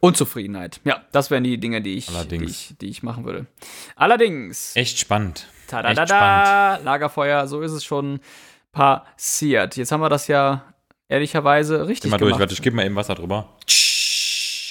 [0.00, 0.80] Unzufriedenheit.
[0.84, 3.46] Ja, das wären die Dinge, die ich, die ich, die ich machen würde.
[3.96, 4.74] Allerdings.
[4.74, 5.46] Echt spannend.
[5.68, 6.84] Tada, Echt spannend.
[6.84, 8.20] Lagerfeuer, so ist es schon
[8.72, 9.76] passiert.
[9.76, 10.64] Jetzt haben wir das ja
[11.08, 13.48] ehrlicherweise richtig Geh mal durch, warte, ich gebe mal eben Wasser drüber.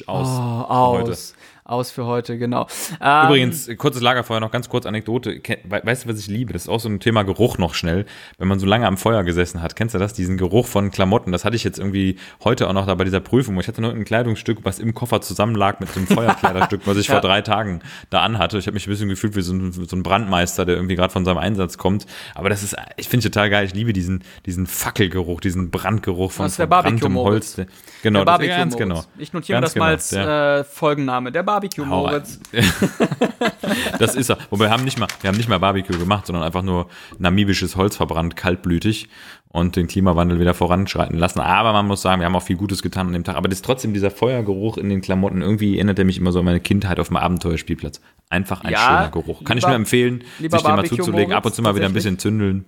[0.06, 0.28] Aus.
[0.28, 1.34] Oh, aus
[1.68, 2.68] aus für heute, genau.
[3.02, 5.42] Ähm, Übrigens, kurzes Lagerfeuer, noch ganz kurz Anekdote.
[5.66, 6.54] Weißt du, was ich liebe?
[6.54, 8.06] Das ist auch so ein Thema Geruch noch schnell.
[8.38, 10.14] Wenn man so lange am Feuer gesessen hat, kennst du das?
[10.14, 11.32] Diesen Geruch von Klamotten.
[11.32, 13.60] Das hatte ich jetzt irgendwie heute auch noch da bei dieser Prüfung.
[13.60, 17.08] Ich hatte nur ein Kleidungsstück, was im Koffer zusammenlag mit so einem Feuerkleiderstück, was ich
[17.08, 17.16] ja.
[17.16, 18.58] vor drei Tagen da anhatte.
[18.58, 21.12] Ich habe mich ein bisschen gefühlt wie so ein, so ein Brandmeister, der irgendwie gerade
[21.12, 22.06] von seinem Einsatz kommt.
[22.34, 23.66] Aber das ist, ich finde total geil.
[23.66, 27.60] Ich liebe diesen, diesen Fackelgeruch, diesen Brandgeruch von, von verbranntem Holz.
[28.04, 29.04] Genau, der das, ganz genau.
[29.18, 31.32] Ich notiere ganz das mal als genau, äh, Folgenname.
[31.32, 32.40] Der Barbecue Moritz.
[34.00, 34.38] das ist er.
[34.50, 36.88] Wobei wir haben nicht mal, wir haben nicht mal Barbecue gemacht, sondern einfach nur
[37.20, 39.10] namibisches Holz verbrannt, kaltblütig
[39.50, 41.40] und den Klimawandel wieder voranschreiten lassen.
[41.40, 43.36] Aber man muss sagen, wir haben auch viel Gutes getan an dem Tag.
[43.36, 45.42] Aber das ist trotzdem dieser Feuergeruch in den Klamotten.
[45.42, 48.02] Irgendwie erinnert er mich immer so an meine Kindheit auf dem Abenteuerspielplatz.
[48.30, 49.44] Einfach ein ja, schöner Geruch.
[49.44, 51.94] Kann lieber, ich nur empfehlen, sich den mal zuzulegen, ab und zu mal wieder ein
[51.94, 52.66] bisschen zündeln.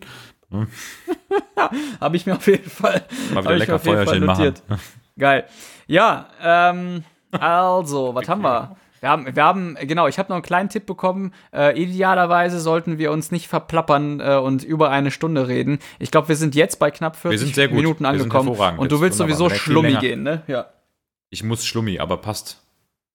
[0.51, 0.67] Hm?
[2.01, 4.53] Habe ich mir auf jeden Fall, mal wieder lecker Feuerchen machen.
[5.17, 5.45] Geil.
[5.87, 8.75] Ja, ähm, also, was haben wir?
[9.01, 11.33] Wir haben, wir haben, genau, ich habe noch einen kleinen Tipp bekommen.
[11.53, 15.79] Äh, idealerweise sollten wir uns nicht verplappern äh, und über eine Stunde reden.
[15.99, 18.49] Ich glaube, wir sind jetzt bei knapp 40 Minuten angekommen.
[18.77, 20.43] und du willst sowieso Schlummi gehen, ne?
[20.47, 20.67] Ja.
[21.29, 22.61] Ich muss Schlummi, aber passt.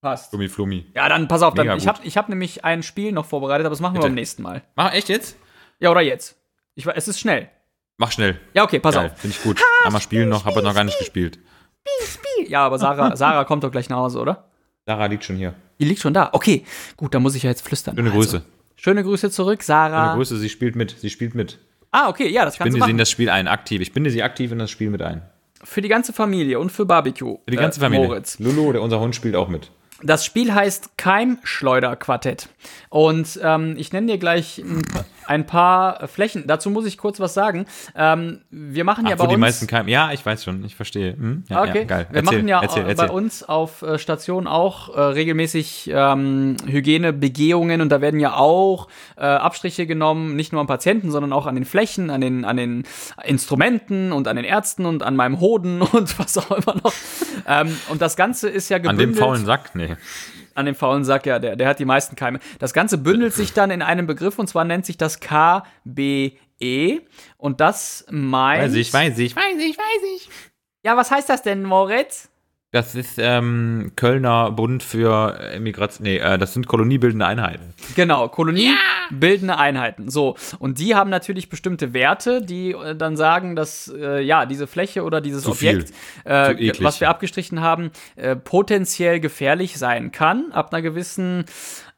[0.00, 0.30] Passt.
[0.30, 0.86] Schlummi, Flummi.
[0.94, 1.54] Ja, dann pass auf.
[1.54, 4.04] Dann, ich habe ich hab nämlich ein Spiel noch vorbereitet, aber das machen Bitte.
[4.04, 4.62] wir beim nächsten Mal.
[4.76, 5.36] Mach echt jetzt?
[5.80, 6.36] Ja, oder jetzt.
[6.74, 7.48] Ich, es ist schnell.
[7.96, 8.40] Mach schnell.
[8.54, 9.18] Ja, okay, pass Geil, auf.
[9.18, 9.60] Finde ich gut.
[9.84, 11.38] Einmal spielen noch, aber noch gar nicht gespielt.
[11.84, 12.50] Spiel, Spiel.
[12.50, 14.44] Ja, aber Sarah, Sarah kommt doch gleich nach Hause, oder?
[14.86, 15.54] Sarah liegt schon hier.
[15.78, 16.30] Die liegt schon da.
[16.32, 16.64] Okay,
[16.96, 17.96] gut, dann muss ich ja jetzt flüstern.
[17.96, 18.36] Schöne Grüße.
[18.36, 20.06] Also, schöne Grüße zurück, Sarah.
[20.06, 20.96] Schöne Grüße, sie spielt mit.
[20.98, 21.58] Sie spielt mit.
[21.90, 22.80] Ah, okay, ja, das kannst du machen.
[22.80, 23.80] Ich binde sie in das Spiel ein, aktiv.
[23.80, 25.22] Ich binde sie aktiv in das Spiel mit ein.
[25.62, 27.38] Für die ganze Familie und für Barbecue.
[27.44, 28.08] Für die ganze äh, Familie.
[28.08, 28.38] Moritz.
[28.38, 29.70] Lulu, der, unser Hund, spielt auch mit.
[30.02, 32.48] Das Spiel heißt Keimschleuderquartett.
[32.90, 34.82] Und ähm, ich nenne dir gleich ein,
[35.26, 36.44] ein, paar Flächen.
[36.46, 37.66] Dazu muss ich kurz was sagen.
[37.94, 39.34] Ähm, wir machen Ach, ja bei wo uns.
[39.34, 41.12] die meisten Keim ja, ich weiß schon, ich verstehe.
[41.12, 41.44] Hm?
[41.48, 42.06] Ja, okay, ja, geil.
[42.10, 43.06] Wir erzähl, machen ja erzähl, erzähl.
[43.06, 48.88] bei uns auf äh, Station auch äh, regelmäßig ähm, Hygienebegehungen und da werden ja auch
[49.16, 52.56] äh, Abstriche genommen, nicht nur am Patienten, sondern auch an den Flächen, an den, an
[52.56, 52.84] den
[53.24, 56.92] Instrumenten und an den Ärzten und an meinem Hoden und was auch immer noch.
[57.46, 59.08] ähm, und das Ganze ist ja gebündelt.
[59.08, 59.74] An dem faulen Sack?
[59.74, 59.96] Nee
[60.54, 62.38] an dem faulen Sack, ja, der, der hat die meisten Keime.
[62.58, 66.32] Das Ganze bündelt sich dann in einem Begriff und zwar nennt sich das KBE
[67.36, 68.62] und das meint.
[68.62, 70.28] Weiß ich, weiß ich, weiß ich, weiß ich.
[70.84, 72.28] Ja, was heißt das denn, Moritz?
[72.74, 76.02] Das ist ähm, Kölner Bund für Emigration.
[76.02, 77.72] Nee, äh, das sind koloniebildende Einheiten.
[77.94, 79.58] Genau, koloniebildende ja.
[79.60, 80.10] Einheiten.
[80.10, 84.66] So, und die haben natürlich bestimmte Werte, die äh, dann sagen, dass äh, ja diese
[84.66, 85.92] Fläche oder dieses Zu Objekt,
[86.24, 91.44] äh, was wir abgestrichen haben, äh, potenziell gefährlich sein kann ab einer gewissen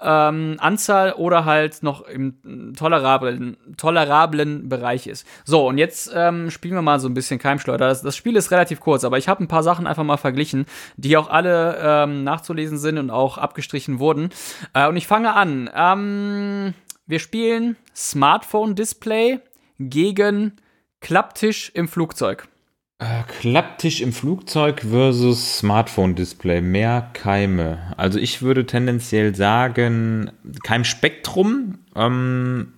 [0.01, 5.27] ähm, Anzahl oder halt noch im tolerablen, tolerablen Bereich ist.
[5.45, 7.89] So, und jetzt ähm, spielen wir mal so ein bisschen Keimschleuder.
[7.89, 10.67] Das, das Spiel ist relativ kurz, aber ich habe ein paar Sachen einfach mal verglichen,
[10.97, 14.31] die auch alle ähm, nachzulesen sind und auch abgestrichen wurden.
[14.75, 15.71] Äh, und ich fange an.
[15.75, 16.75] Ähm,
[17.07, 19.41] wir spielen Smartphone-Display
[19.79, 20.57] gegen
[21.01, 22.49] Klapptisch im Flugzeug.
[22.99, 26.63] Äh, Klapptisch im Flugzeug versus Smartphone-Display.
[26.63, 27.93] Mehr Keime.
[27.99, 30.31] Also ich würde tendenziell sagen,
[30.63, 32.73] Keimspektrum ähm,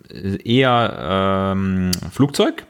[0.45, 2.67] eher ähm, Flugzeug.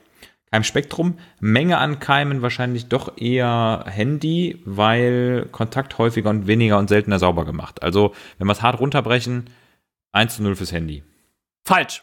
[0.51, 1.19] Keimspektrum.
[1.41, 7.47] Menge an Keimen wahrscheinlich doch eher Handy, weil Kontakt häufiger und weniger und seltener sauber
[7.47, 7.83] gemacht.
[7.83, 9.47] Also wenn wir es hart runterbrechen,
[10.13, 11.03] 1 zu 0 fürs Handy.
[11.65, 12.03] Falsch.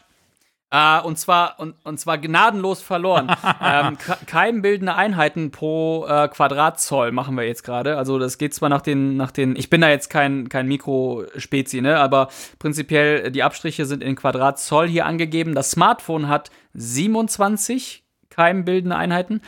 [0.70, 3.34] Äh, und zwar und, und zwar gnadenlos verloren.
[3.62, 3.96] ähm,
[4.26, 7.96] keimbildende Einheiten pro äh, Quadratzoll machen wir jetzt gerade.
[7.96, 9.54] Also das geht zwar nach den nach den.
[9.56, 11.98] Ich bin da jetzt kein kein Mikrospezi, ne?
[11.98, 15.54] Aber prinzipiell die Abstriche sind in Quadratzoll hier angegeben.
[15.54, 19.42] Das Smartphone hat 27 keimbildende Einheiten.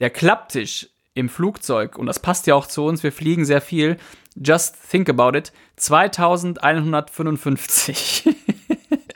[0.00, 3.04] Der Klapptisch im Flugzeug und das passt ja auch zu uns.
[3.04, 3.96] Wir fliegen sehr viel.
[4.34, 5.52] Just think about it.
[5.76, 8.24] 2155.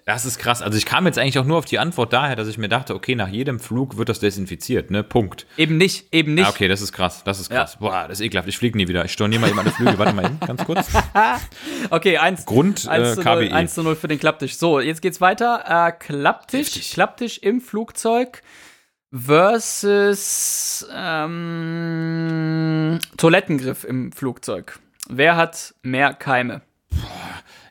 [0.08, 0.62] Das ist krass.
[0.62, 2.94] Also ich kam jetzt eigentlich auch nur auf die Antwort daher, dass ich mir dachte,
[2.94, 5.02] okay, nach jedem Flug wird das desinfiziert, ne?
[5.02, 5.46] Punkt.
[5.58, 6.46] Eben nicht, eben nicht.
[6.46, 7.74] Ah, okay, das ist krass, das ist krass.
[7.74, 7.80] Ja.
[7.80, 8.48] Boah, das ist ekelhaft.
[8.48, 9.04] Ich fliege nie wieder.
[9.04, 9.98] Ich storniere mal eben alle Flüge.
[9.98, 10.88] Warte mal hin, ganz kurz.
[11.90, 12.46] okay, eins.
[12.46, 14.56] Grund 1 zu, 0, 1 zu 0 für den Klapptisch.
[14.56, 15.64] So, jetzt geht's weiter.
[15.66, 16.92] Äh, Klapptisch, Heftig.
[16.92, 18.40] Klapptisch im Flugzeug
[19.12, 24.78] versus ähm, Toilettengriff im Flugzeug.
[25.10, 26.62] Wer hat mehr Keime?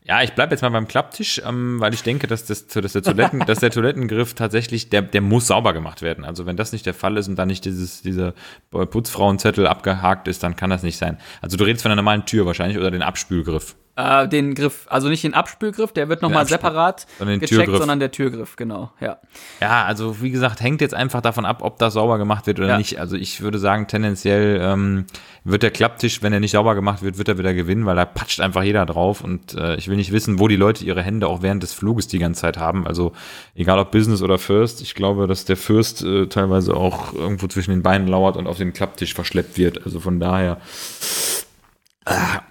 [0.08, 3.02] Ja, ich bleibe jetzt mal beim Klapptisch, ähm, weil ich denke, dass, das, dass, der
[3.04, 6.24] Toiletten, dass der Toilettengriff tatsächlich, der, der muss sauber gemacht werden.
[6.24, 8.34] Also wenn das nicht der Fall ist und dann nicht dieses, dieser
[8.72, 11.18] Putzfrauenzettel abgehakt ist, dann kann das nicht sein.
[11.42, 13.76] Also du redest von einer normalen Tür wahrscheinlich oder den Abspülgriff.
[13.98, 17.80] Äh, den Griff, also nicht den Abspülgriff, der wird nochmal separat sondern gecheckt, Türgriff.
[17.80, 19.18] sondern der Türgriff, genau, ja.
[19.60, 22.68] Ja, also wie gesagt, hängt jetzt einfach davon ab, ob das sauber gemacht wird oder
[22.68, 22.78] ja.
[22.78, 23.00] nicht.
[23.00, 25.06] Also ich würde sagen, tendenziell ähm,
[25.44, 28.06] wird der Klapptisch, wenn er nicht sauber gemacht wird, wird er wieder gewinnen, weil da
[28.06, 31.28] patscht einfach jeder drauf und äh, ich will nicht wissen, wo die Leute ihre Hände
[31.28, 32.86] auch während des Fluges die ganze Zeit haben.
[32.86, 33.14] Also
[33.56, 37.72] egal ob Business oder First, ich glaube, dass der First äh, teilweise auch irgendwo zwischen
[37.72, 39.84] den Beinen lauert und auf den Klapptisch verschleppt wird.
[39.86, 41.37] Also von daher Ah,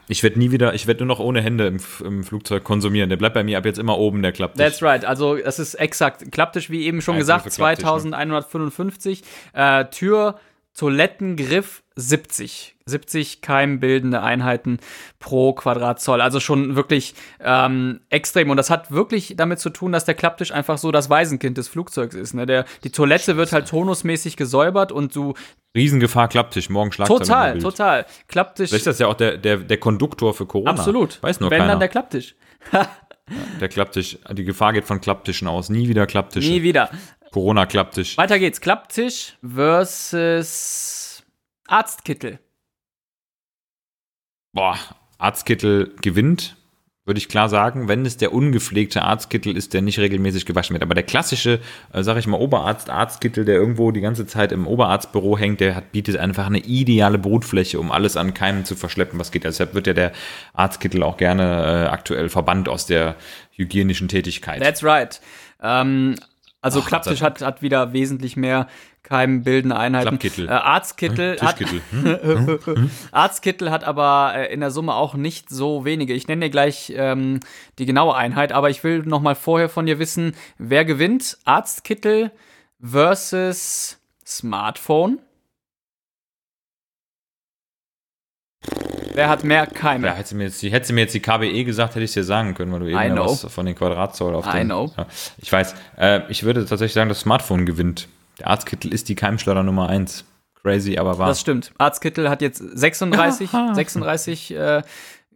[0.08, 3.08] ich werde nie wieder, ich werde nur noch ohne Hände im, im, Flugzeug konsumieren.
[3.08, 4.64] Der bleibt bei mir ab jetzt immer oben, der Klapptisch.
[4.64, 5.04] That's right.
[5.04, 6.30] Also, das ist exakt.
[6.32, 9.22] Klapptisch, wie eben schon gesagt, 2155.
[9.54, 9.80] Ne?
[9.80, 10.38] Äh, Tür,
[10.74, 12.75] Toilettengriff 70.
[12.88, 14.78] 70 keimbildende Einheiten
[15.18, 16.20] pro Quadratzoll.
[16.20, 18.48] Also schon wirklich ähm, extrem.
[18.50, 21.66] Und das hat wirklich damit zu tun, dass der Klapptisch einfach so das Waisenkind des
[21.66, 22.34] Flugzeugs ist.
[22.34, 22.46] Ne?
[22.46, 25.34] Der, die Toilette wird halt tonusmäßig gesäubert und du.
[25.76, 27.18] Riesengefahr Klapptisch, morgen Schlagzeile.
[27.18, 28.06] Total, total.
[28.28, 28.70] Klapptisch.
[28.70, 30.70] Vielleicht ist das ja auch der, der, der Konduktor für Corona.
[30.70, 31.20] Absolut.
[31.22, 31.72] Weiß nur Wenn keiner.
[31.72, 32.36] dann der Klapptisch.
[33.60, 35.70] der Klapptisch, die Gefahr geht von Klapptischen aus.
[35.70, 36.46] Nie wieder Klapptisch.
[36.46, 36.88] Nie wieder.
[37.32, 38.16] Corona-Klapptisch.
[38.16, 38.60] Weiter geht's.
[38.60, 41.24] Klapptisch versus
[41.66, 42.38] Arztkittel.
[44.56, 44.78] Boah,
[45.18, 46.56] Arztkittel gewinnt,
[47.04, 50.82] würde ich klar sagen, wenn es der ungepflegte Arztkittel ist, der nicht regelmäßig gewaschen wird.
[50.82, 51.60] Aber der klassische,
[51.92, 55.76] äh, sag ich mal, Oberarzt, Arztkittel, der irgendwo die ganze Zeit im Oberarztbüro hängt, der
[55.76, 59.44] hat, bietet einfach eine ideale Brutfläche, um alles an Keimen zu verschleppen, was geht.
[59.44, 60.12] Deshalb wird ja der
[60.54, 63.16] Arztkittel auch gerne äh, aktuell verbannt aus der
[63.50, 64.62] hygienischen Tätigkeit.
[64.62, 65.20] That's right.
[65.62, 66.14] Ähm,
[66.66, 68.66] also Ach, Klapptisch hat, hat wieder wesentlich mehr
[69.04, 70.18] keimbildende Einheiten.
[70.18, 70.48] Klappkittel.
[70.48, 71.46] Äh, Arztkittel, hm?
[71.46, 71.60] hat,
[71.90, 72.58] hm?
[72.64, 72.90] Hm?
[73.12, 76.12] Arztkittel hat aber äh, in der Summe auch nicht so wenige.
[76.12, 77.38] Ich nenne dir gleich ähm,
[77.78, 81.38] die genaue Einheit, aber ich will noch mal vorher von dir wissen, wer gewinnt?
[81.44, 82.32] Arztkittel
[82.82, 85.20] versus Smartphone?
[89.14, 90.08] Wer hat mehr Keime?
[90.08, 92.54] Ja, hätte mir jetzt, hätte mir jetzt die KBE gesagt, hätte ich es dir sagen
[92.54, 94.62] können, weil du eben ja was von den Quadratzoll auf den.
[94.62, 94.92] I know.
[94.96, 95.06] Ja,
[95.38, 95.74] ich weiß.
[95.96, 98.08] Äh, ich würde tatsächlich sagen, das Smartphone gewinnt.
[98.38, 100.24] Der Arztkittel ist die Keimschleuder Nummer 1.
[100.62, 101.28] Crazy, aber wahr.
[101.28, 101.72] Das stimmt.
[101.78, 104.82] Arztkittel hat jetzt 36, 36 äh,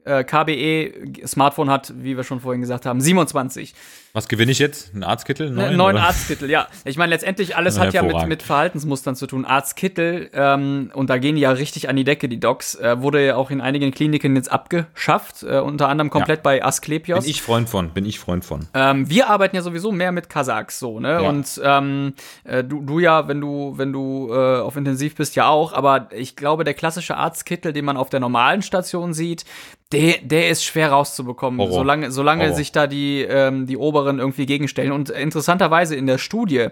[0.04, 1.26] äh, KBE.
[1.26, 3.74] Smartphone hat, wie wir schon vorhin gesagt haben, 27.
[4.12, 4.92] Was gewinne ich jetzt?
[4.92, 5.50] Ein Arztkittel?
[5.50, 6.66] Neun, neun Arztkittel, ja.
[6.84, 9.44] Ich meine, letztendlich alles hat ja mit, mit Verhaltensmustern zu tun.
[9.44, 13.24] Arztkittel, ähm, und da gehen die ja richtig an die Decke, die Docs, äh, wurde
[13.24, 16.42] ja auch in einigen Kliniken jetzt abgeschafft, äh, unter anderem komplett ja.
[16.42, 17.24] bei Asklepios.
[17.24, 18.66] Bin ich Freund von, bin ich Freund von.
[18.74, 21.22] Ähm, wir arbeiten ja sowieso mehr mit Kasachs so, ne?
[21.22, 21.28] Ja.
[21.28, 25.48] Und ähm, äh, du, du ja, wenn du, wenn du äh, auf Intensiv bist, ja
[25.48, 29.44] auch, aber ich glaube, der klassische Arztkittel, den man auf der normalen Station sieht,
[29.92, 31.72] der, der ist schwer rauszubekommen, Horror.
[31.72, 32.56] solange, solange Horror.
[32.56, 34.92] sich da die, ähm, die obere Oberen irgendwie gegenstellen.
[34.92, 36.68] Und interessanterweise in der Studie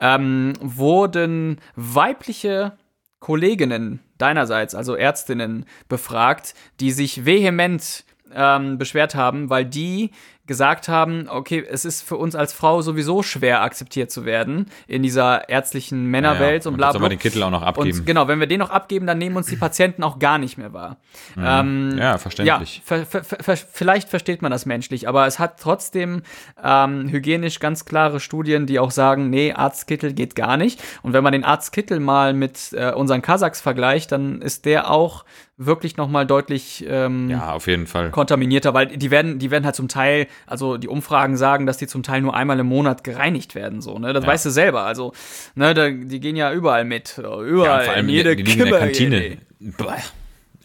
[0.00, 2.72] ähm, wurden weibliche
[3.20, 8.04] Kolleginnen deinerseits, also Ärztinnen, befragt, die sich vehement
[8.34, 10.10] ähm, beschwert haben, weil die
[10.46, 15.02] gesagt haben, okay, es ist für uns als Frau sowieso schwer akzeptiert zu werden in
[15.02, 16.70] dieser ärztlichen Männerwelt ja, ja.
[16.70, 17.00] und bla bla.
[17.00, 17.98] aber den Kittel auch noch abgeben.
[17.98, 20.58] Und genau, wenn wir den noch abgeben, dann nehmen uns die Patienten auch gar nicht
[20.58, 20.96] mehr wahr.
[21.34, 21.44] Mhm.
[21.44, 22.82] Ähm, ja, verständlich.
[22.88, 26.22] Ja, ver ver vielleicht versteht man das menschlich, aber es hat trotzdem
[26.62, 30.82] ähm, hygienisch ganz klare Studien, die auch sagen, nee, Arztkittel geht gar nicht.
[31.02, 35.24] Und wenn man den Arztkittel mal mit äh, unseren Kasachs vergleicht, dann ist der auch
[35.58, 39.64] wirklich noch mal deutlich ähm, ja auf jeden Fall kontaminierter, weil die werden die werden
[39.64, 43.04] halt zum Teil also die Umfragen sagen, dass die zum Teil nur einmal im Monat
[43.04, 44.12] gereinigt werden, so, ne?
[44.12, 44.30] Das ja.
[44.30, 44.82] weißt du selber.
[44.82, 45.12] Also,
[45.54, 47.18] ne, da, die gehen ja überall mit.
[47.18, 49.38] Überall, ja, vor allem in jede die, die in der Kantine.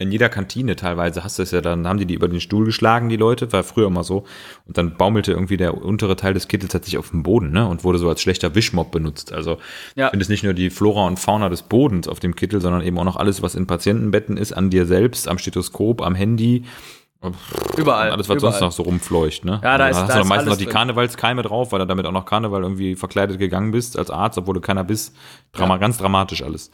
[0.02, 2.66] in jeder Kantine teilweise hast du es ja, dann haben die die über den Stuhl
[2.66, 4.26] geschlagen, die Leute, war früher immer so.
[4.66, 7.68] Und dann baumelte irgendwie der untere Teil des Kittels tatsächlich auf dem Boden, ne?
[7.68, 9.32] Und wurde so als schlechter Wischmopp benutzt.
[9.32, 9.60] Also
[9.96, 10.08] Ja.
[10.08, 12.82] ich finde es nicht nur die Flora und Fauna des Bodens auf dem Kittel, sondern
[12.82, 16.66] eben auch noch alles, was in Patientenbetten ist, an dir selbst, am Stethoskop, am Handy.
[17.78, 18.10] Überall.
[18.12, 18.52] Alles, was überall.
[18.54, 19.60] sonst noch so rumfleucht, ne?
[19.64, 20.74] Ja, da Und ist- dann hast da du meistens noch die drin.
[20.74, 24.56] Karnevalskeime drauf, weil du damit auch noch Karneval irgendwie verkleidet gegangen bist als Arzt, obwohl
[24.56, 25.16] du keiner bist.
[25.54, 26.72] Drama, Ganz dramatisch alles.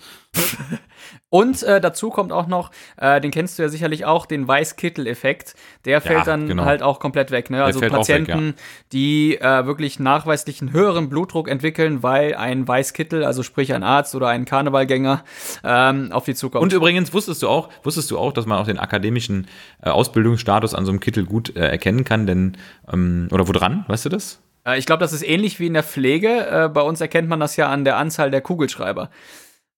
[1.29, 5.55] Und äh, dazu kommt auch noch, äh, den kennst du ja sicherlich auch, den Weißkittel-Effekt.
[5.83, 6.63] Der fällt dann genau.
[6.63, 7.49] halt auch komplett weg.
[7.49, 7.63] Ne?
[7.63, 8.55] Also auch weg, Patienten,
[8.93, 14.15] die äh, wirklich nachweislich einen höheren Blutdruck entwickeln, weil ein Weißkittel, also sprich ein Arzt
[14.15, 15.23] oder ein Karnevalgänger,
[15.65, 16.63] ähm, auf die zukommt.
[16.63, 19.47] Und übrigens wusstest du auch, wusstest du auch, dass man auch den akademischen
[19.81, 22.57] äh, Ausbildungsstatus an so einem Kittel gut äh, erkennen kann, denn
[22.91, 24.39] ähm, oder woran, weißt du das?
[24.65, 26.71] Äh, ich glaube, das ist ähnlich wie in der Pflege.
[26.73, 29.09] Bei uns erkennt man das ja an der Anzahl der Kugelschreiber.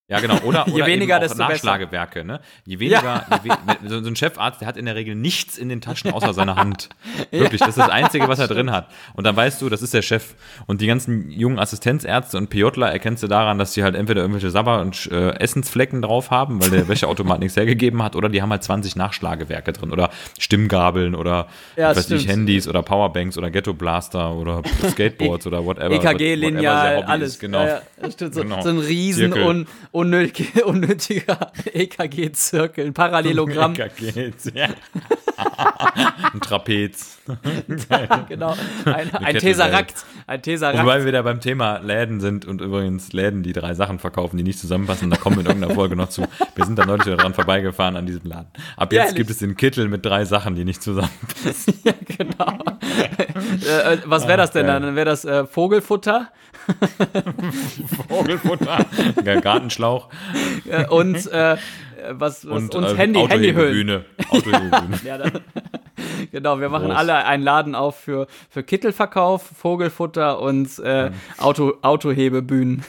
[0.09, 0.37] Ja, genau.
[0.43, 1.37] Oder, Je oder weniger, desto.
[1.37, 2.23] Nachschlagewerke.
[2.25, 2.39] Ne?
[2.65, 5.69] Je weniger, je we wenn- so, ein Chefarzt, der hat in der Regel nichts in
[5.69, 6.89] den Taschen außer seiner Hand.
[7.31, 8.87] Wirklich, das ist das Einzige, was er drin hat.
[9.13, 10.33] Und dann weißt du, das ist der Chef.
[10.65, 14.49] Und die ganzen jungen Assistenzärzte und PJler erkennst du daran, dass die halt entweder irgendwelche
[14.49, 18.49] Sabber- und äh, Essensflecken drauf haben, weil der Wäscheautomat nichts hergegeben hat, oder die haben
[18.49, 19.91] halt 20 Nachschlagewerke drin.
[19.91, 22.27] Oder Stimmgabeln oder Ja, weiß ich, stimmt.
[22.35, 25.91] Handys oder Powerbanks oder Ghetto Blaster oder Skateboards oder whatever.
[25.93, 27.33] EKG-Lineal, E alles.
[27.33, 27.59] ist, Genau.
[27.63, 28.33] Ja, ja, stimmt.
[28.33, 28.61] So, Genau.
[28.61, 29.65] so ein riesen Zirkel.
[29.99, 33.73] Un, unnötig, unnötiger EKG-Zirkel, ein Parallelogramm.
[33.77, 34.69] EKGs, ja.
[36.33, 37.17] Ein Trapez.
[38.27, 38.55] genau.
[38.83, 39.37] Ein, ein.
[39.37, 40.05] Tesserakt.
[40.27, 40.79] Ein Tesserakt.
[40.79, 44.43] Wobei wir wieder beim Thema Läden sind und übrigens Läden, die drei Sachen verkaufen, die
[44.43, 46.25] nicht zusammenpassen, da kommen wir in irgendeiner Folge noch zu.
[46.55, 48.47] Wir sind da neulich wieder dran vorbeigefahren an diesem Laden.
[48.75, 49.15] Ab jetzt ehrlich.
[49.15, 51.75] gibt es den Kittel mit drei Sachen, die nicht zusammenpassen.
[51.85, 52.57] ja, genau.
[53.65, 54.73] äh, äh, was wäre das denn geil.
[54.73, 54.83] dann?
[54.83, 56.29] Dann wäre das äh, Vogelfutter
[58.07, 58.85] Vogelfutter,
[59.41, 59.88] Gartenschlauch
[60.69, 61.57] äh, und äh,
[62.11, 64.05] was, was und, und äh, Handy, Handyhöhlen.
[65.03, 65.31] Ja, dann,
[66.31, 66.97] genau, wir machen Groß.
[66.97, 72.83] alle einen Laden auf für, für Kittelverkauf, Vogelfutter und äh, Auto, Autohebebühnen.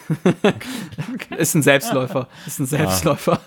[1.36, 2.28] ist ein Selbstläufer.
[2.46, 3.40] Ist ein Selbstläufer.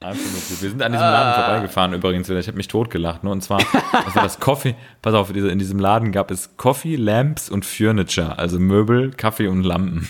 [0.00, 0.62] Absolut.
[0.62, 2.38] Wir sind an diesem Laden vorbeigefahren übrigens wieder.
[2.38, 3.24] Ich habe mich totgelacht.
[3.24, 3.30] Ne?
[3.30, 4.74] Und zwar, das war das Coffee.
[5.02, 8.38] Pass auf, in diesem Laden gab es Coffee, Lamps und Furniture.
[8.38, 10.08] Also Möbel, Kaffee und Lampen.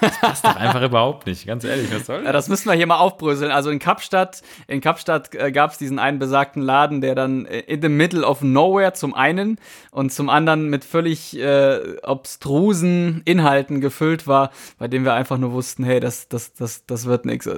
[0.00, 1.46] Das passt doch einfach überhaupt nicht.
[1.46, 2.44] Ganz ehrlich, was soll Ja, das?
[2.44, 3.50] das müssen wir hier mal aufbröseln.
[3.50, 7.60] Also in Kapstadt, in Kapstadt äh, gab es diesen einen besagten Laden, der dann äh,
[7.60, 9.58] in the middle of nowhere zum einen
[9.90, 15.52] und zum anderen mit völlig äh, obstrusen Inhalten gefüllt war, bei dem wir einfach nur
[15.52, 17.48] wussten, hey, das, das, das, das wird nichts.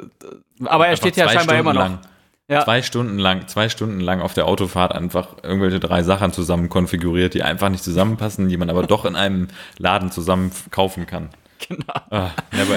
[0.65, 1.81] Aber er steht ja scheinbar Stunden immer noch.
[1.81, 1.99] Lang,
[2.49, 2.65] Ja.
[2.65, 7.35] Zwei Stunden lang, zwei Stunden lang auf der Autofahrt einfach irgendwelche drei Sachen zusammen konfiguriert,
[7.35, 11.31] die einfach nicht zusammenpassen, die man aber doch in einem Laden zusammen kaufen kann.
[11.69, 11.95] Genau.
[12.11, 12.31] Ah,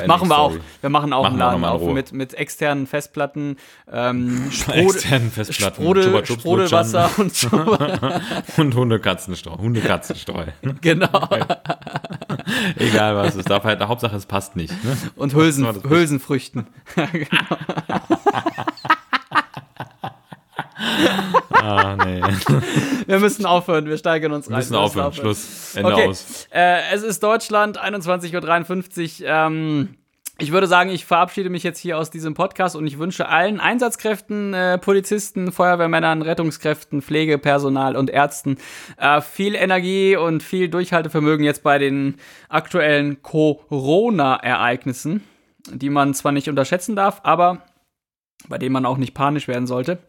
[0.08, 0.52] Machen wir auch.
[0.52, 0.64] story.
[0.82, 3.58] Wir machen auch Machen einen auch Laden auf mit, mit externen Festplatten,
[3.92, 5.84] ähm, Sprudel, Externen Festplatten,
[6.24, 7.50] Chups Sprudelwasser und so.
[8.58, 9.58] Und Hundekatzenstreu.
[9.58, 10.46] Hundekatzenstreu.
[10.82, 11.30] genau.
[12.78, 14.72] Egal was, es darf halt, Hauptsache es passt nicht.
[14.84, 14.98] Ne?
[15.16, 16.68] Und Hülsen, Hülsenfrüchten.
[21.52, 22.22] Ah, nee.
[23.08, 24.52] Wir müssen aufhören, wir steigern uns rein.
[24.52, 25.14] Wir müssen aufhören.
[25.14, 25.74] Schluss.
[25.76, 26.08] Ende Okay.
[26.10, 26.48] aus.
[26.54, 29.28] Äh, es ist Deutschland, 21.53 Uhr.
[29.28, 29.96] Ähm,
[30.38, 33.60] ich würde sagen, ich verabschiede mich jetzt hier aus diesem Podcast und ich wünsche allen
[33.60, 38.58] Einsatzkräften, äh, Polizisten, Feuerwehrmännern, Rettungskräften, Pflegepersonal und Ärzten
[38.98, 42.18] äh, viel Energie und viel Durchhaltevermögen jetzt bei den
[42.50, 45.24] aktuellen Corona-Ereignissen,
[45.72, 47.64] die man zwar nicht unterschätzen darf, aber
[48.50, 50.00] bei denen man auch nicht panisch werden sollte.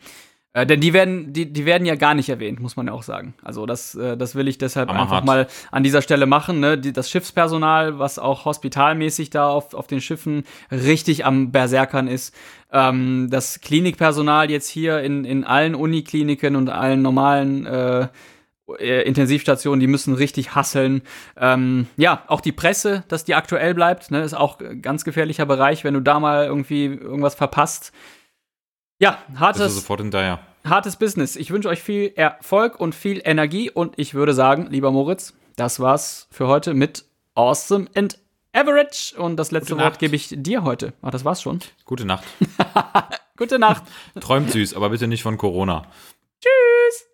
[0.57, 3.03] Äh, denn die werden, die, die werden ja gar nicht erwähnt, muss man ja auch
[3.03, 3.35] sagen.
[3.43, 5.13] Also das, äh, das will ich deshalb Hammerhart.
[5.13, 6.61] einfach mal an dieser Stelle machen.
[6.61, 6.79] Ne?
[6.79, 12.35] Die, das Schiffspersonal, was auch hospitalmäßig da auf, auf den Schiffen richtig am Berserkern ist.
[12.73, 18.09] Ähm, das Klinikpersonal jetzt hier in, in allen Unikliniken und allen normalen äh,
[18.79, 21.03] äh, Intensivstationen, die müssen richtig hasseln.
[21.37, 25.45] Ähm, ja, auch die Presse, dass die aktuell bleibt, ne, ist auch ein ganz gefährlicher
[25.45, 27.93] Bereich, wenn du da mal irgendwie irgendwas verpasst.
[28.99, 30.41] Ja, hartes, sofort hinterher.
[30.65, 31.37] hartes Business.
[31.37, 35.81] Ich wünsche euch viel Erfolg und viel Energie und ich würde sagen, lieber Moritz, das
[35.81, 38.19] war's für heute mit Awesome and
[38.55, 40.01] Average und das letzte Gute Wort Nacht.
[40.01, 40.95] gebe ich dir heute.
[41.03, 41.61] Ach, das war's schon.
[41.85, 42.25] Gute Nacht.
[43.37, 43.83] Gute Nacht.
[44.19, 45.83] Träumt süß, aber bitte nicht von Corona.
[46.41, 47.07] Tschüss.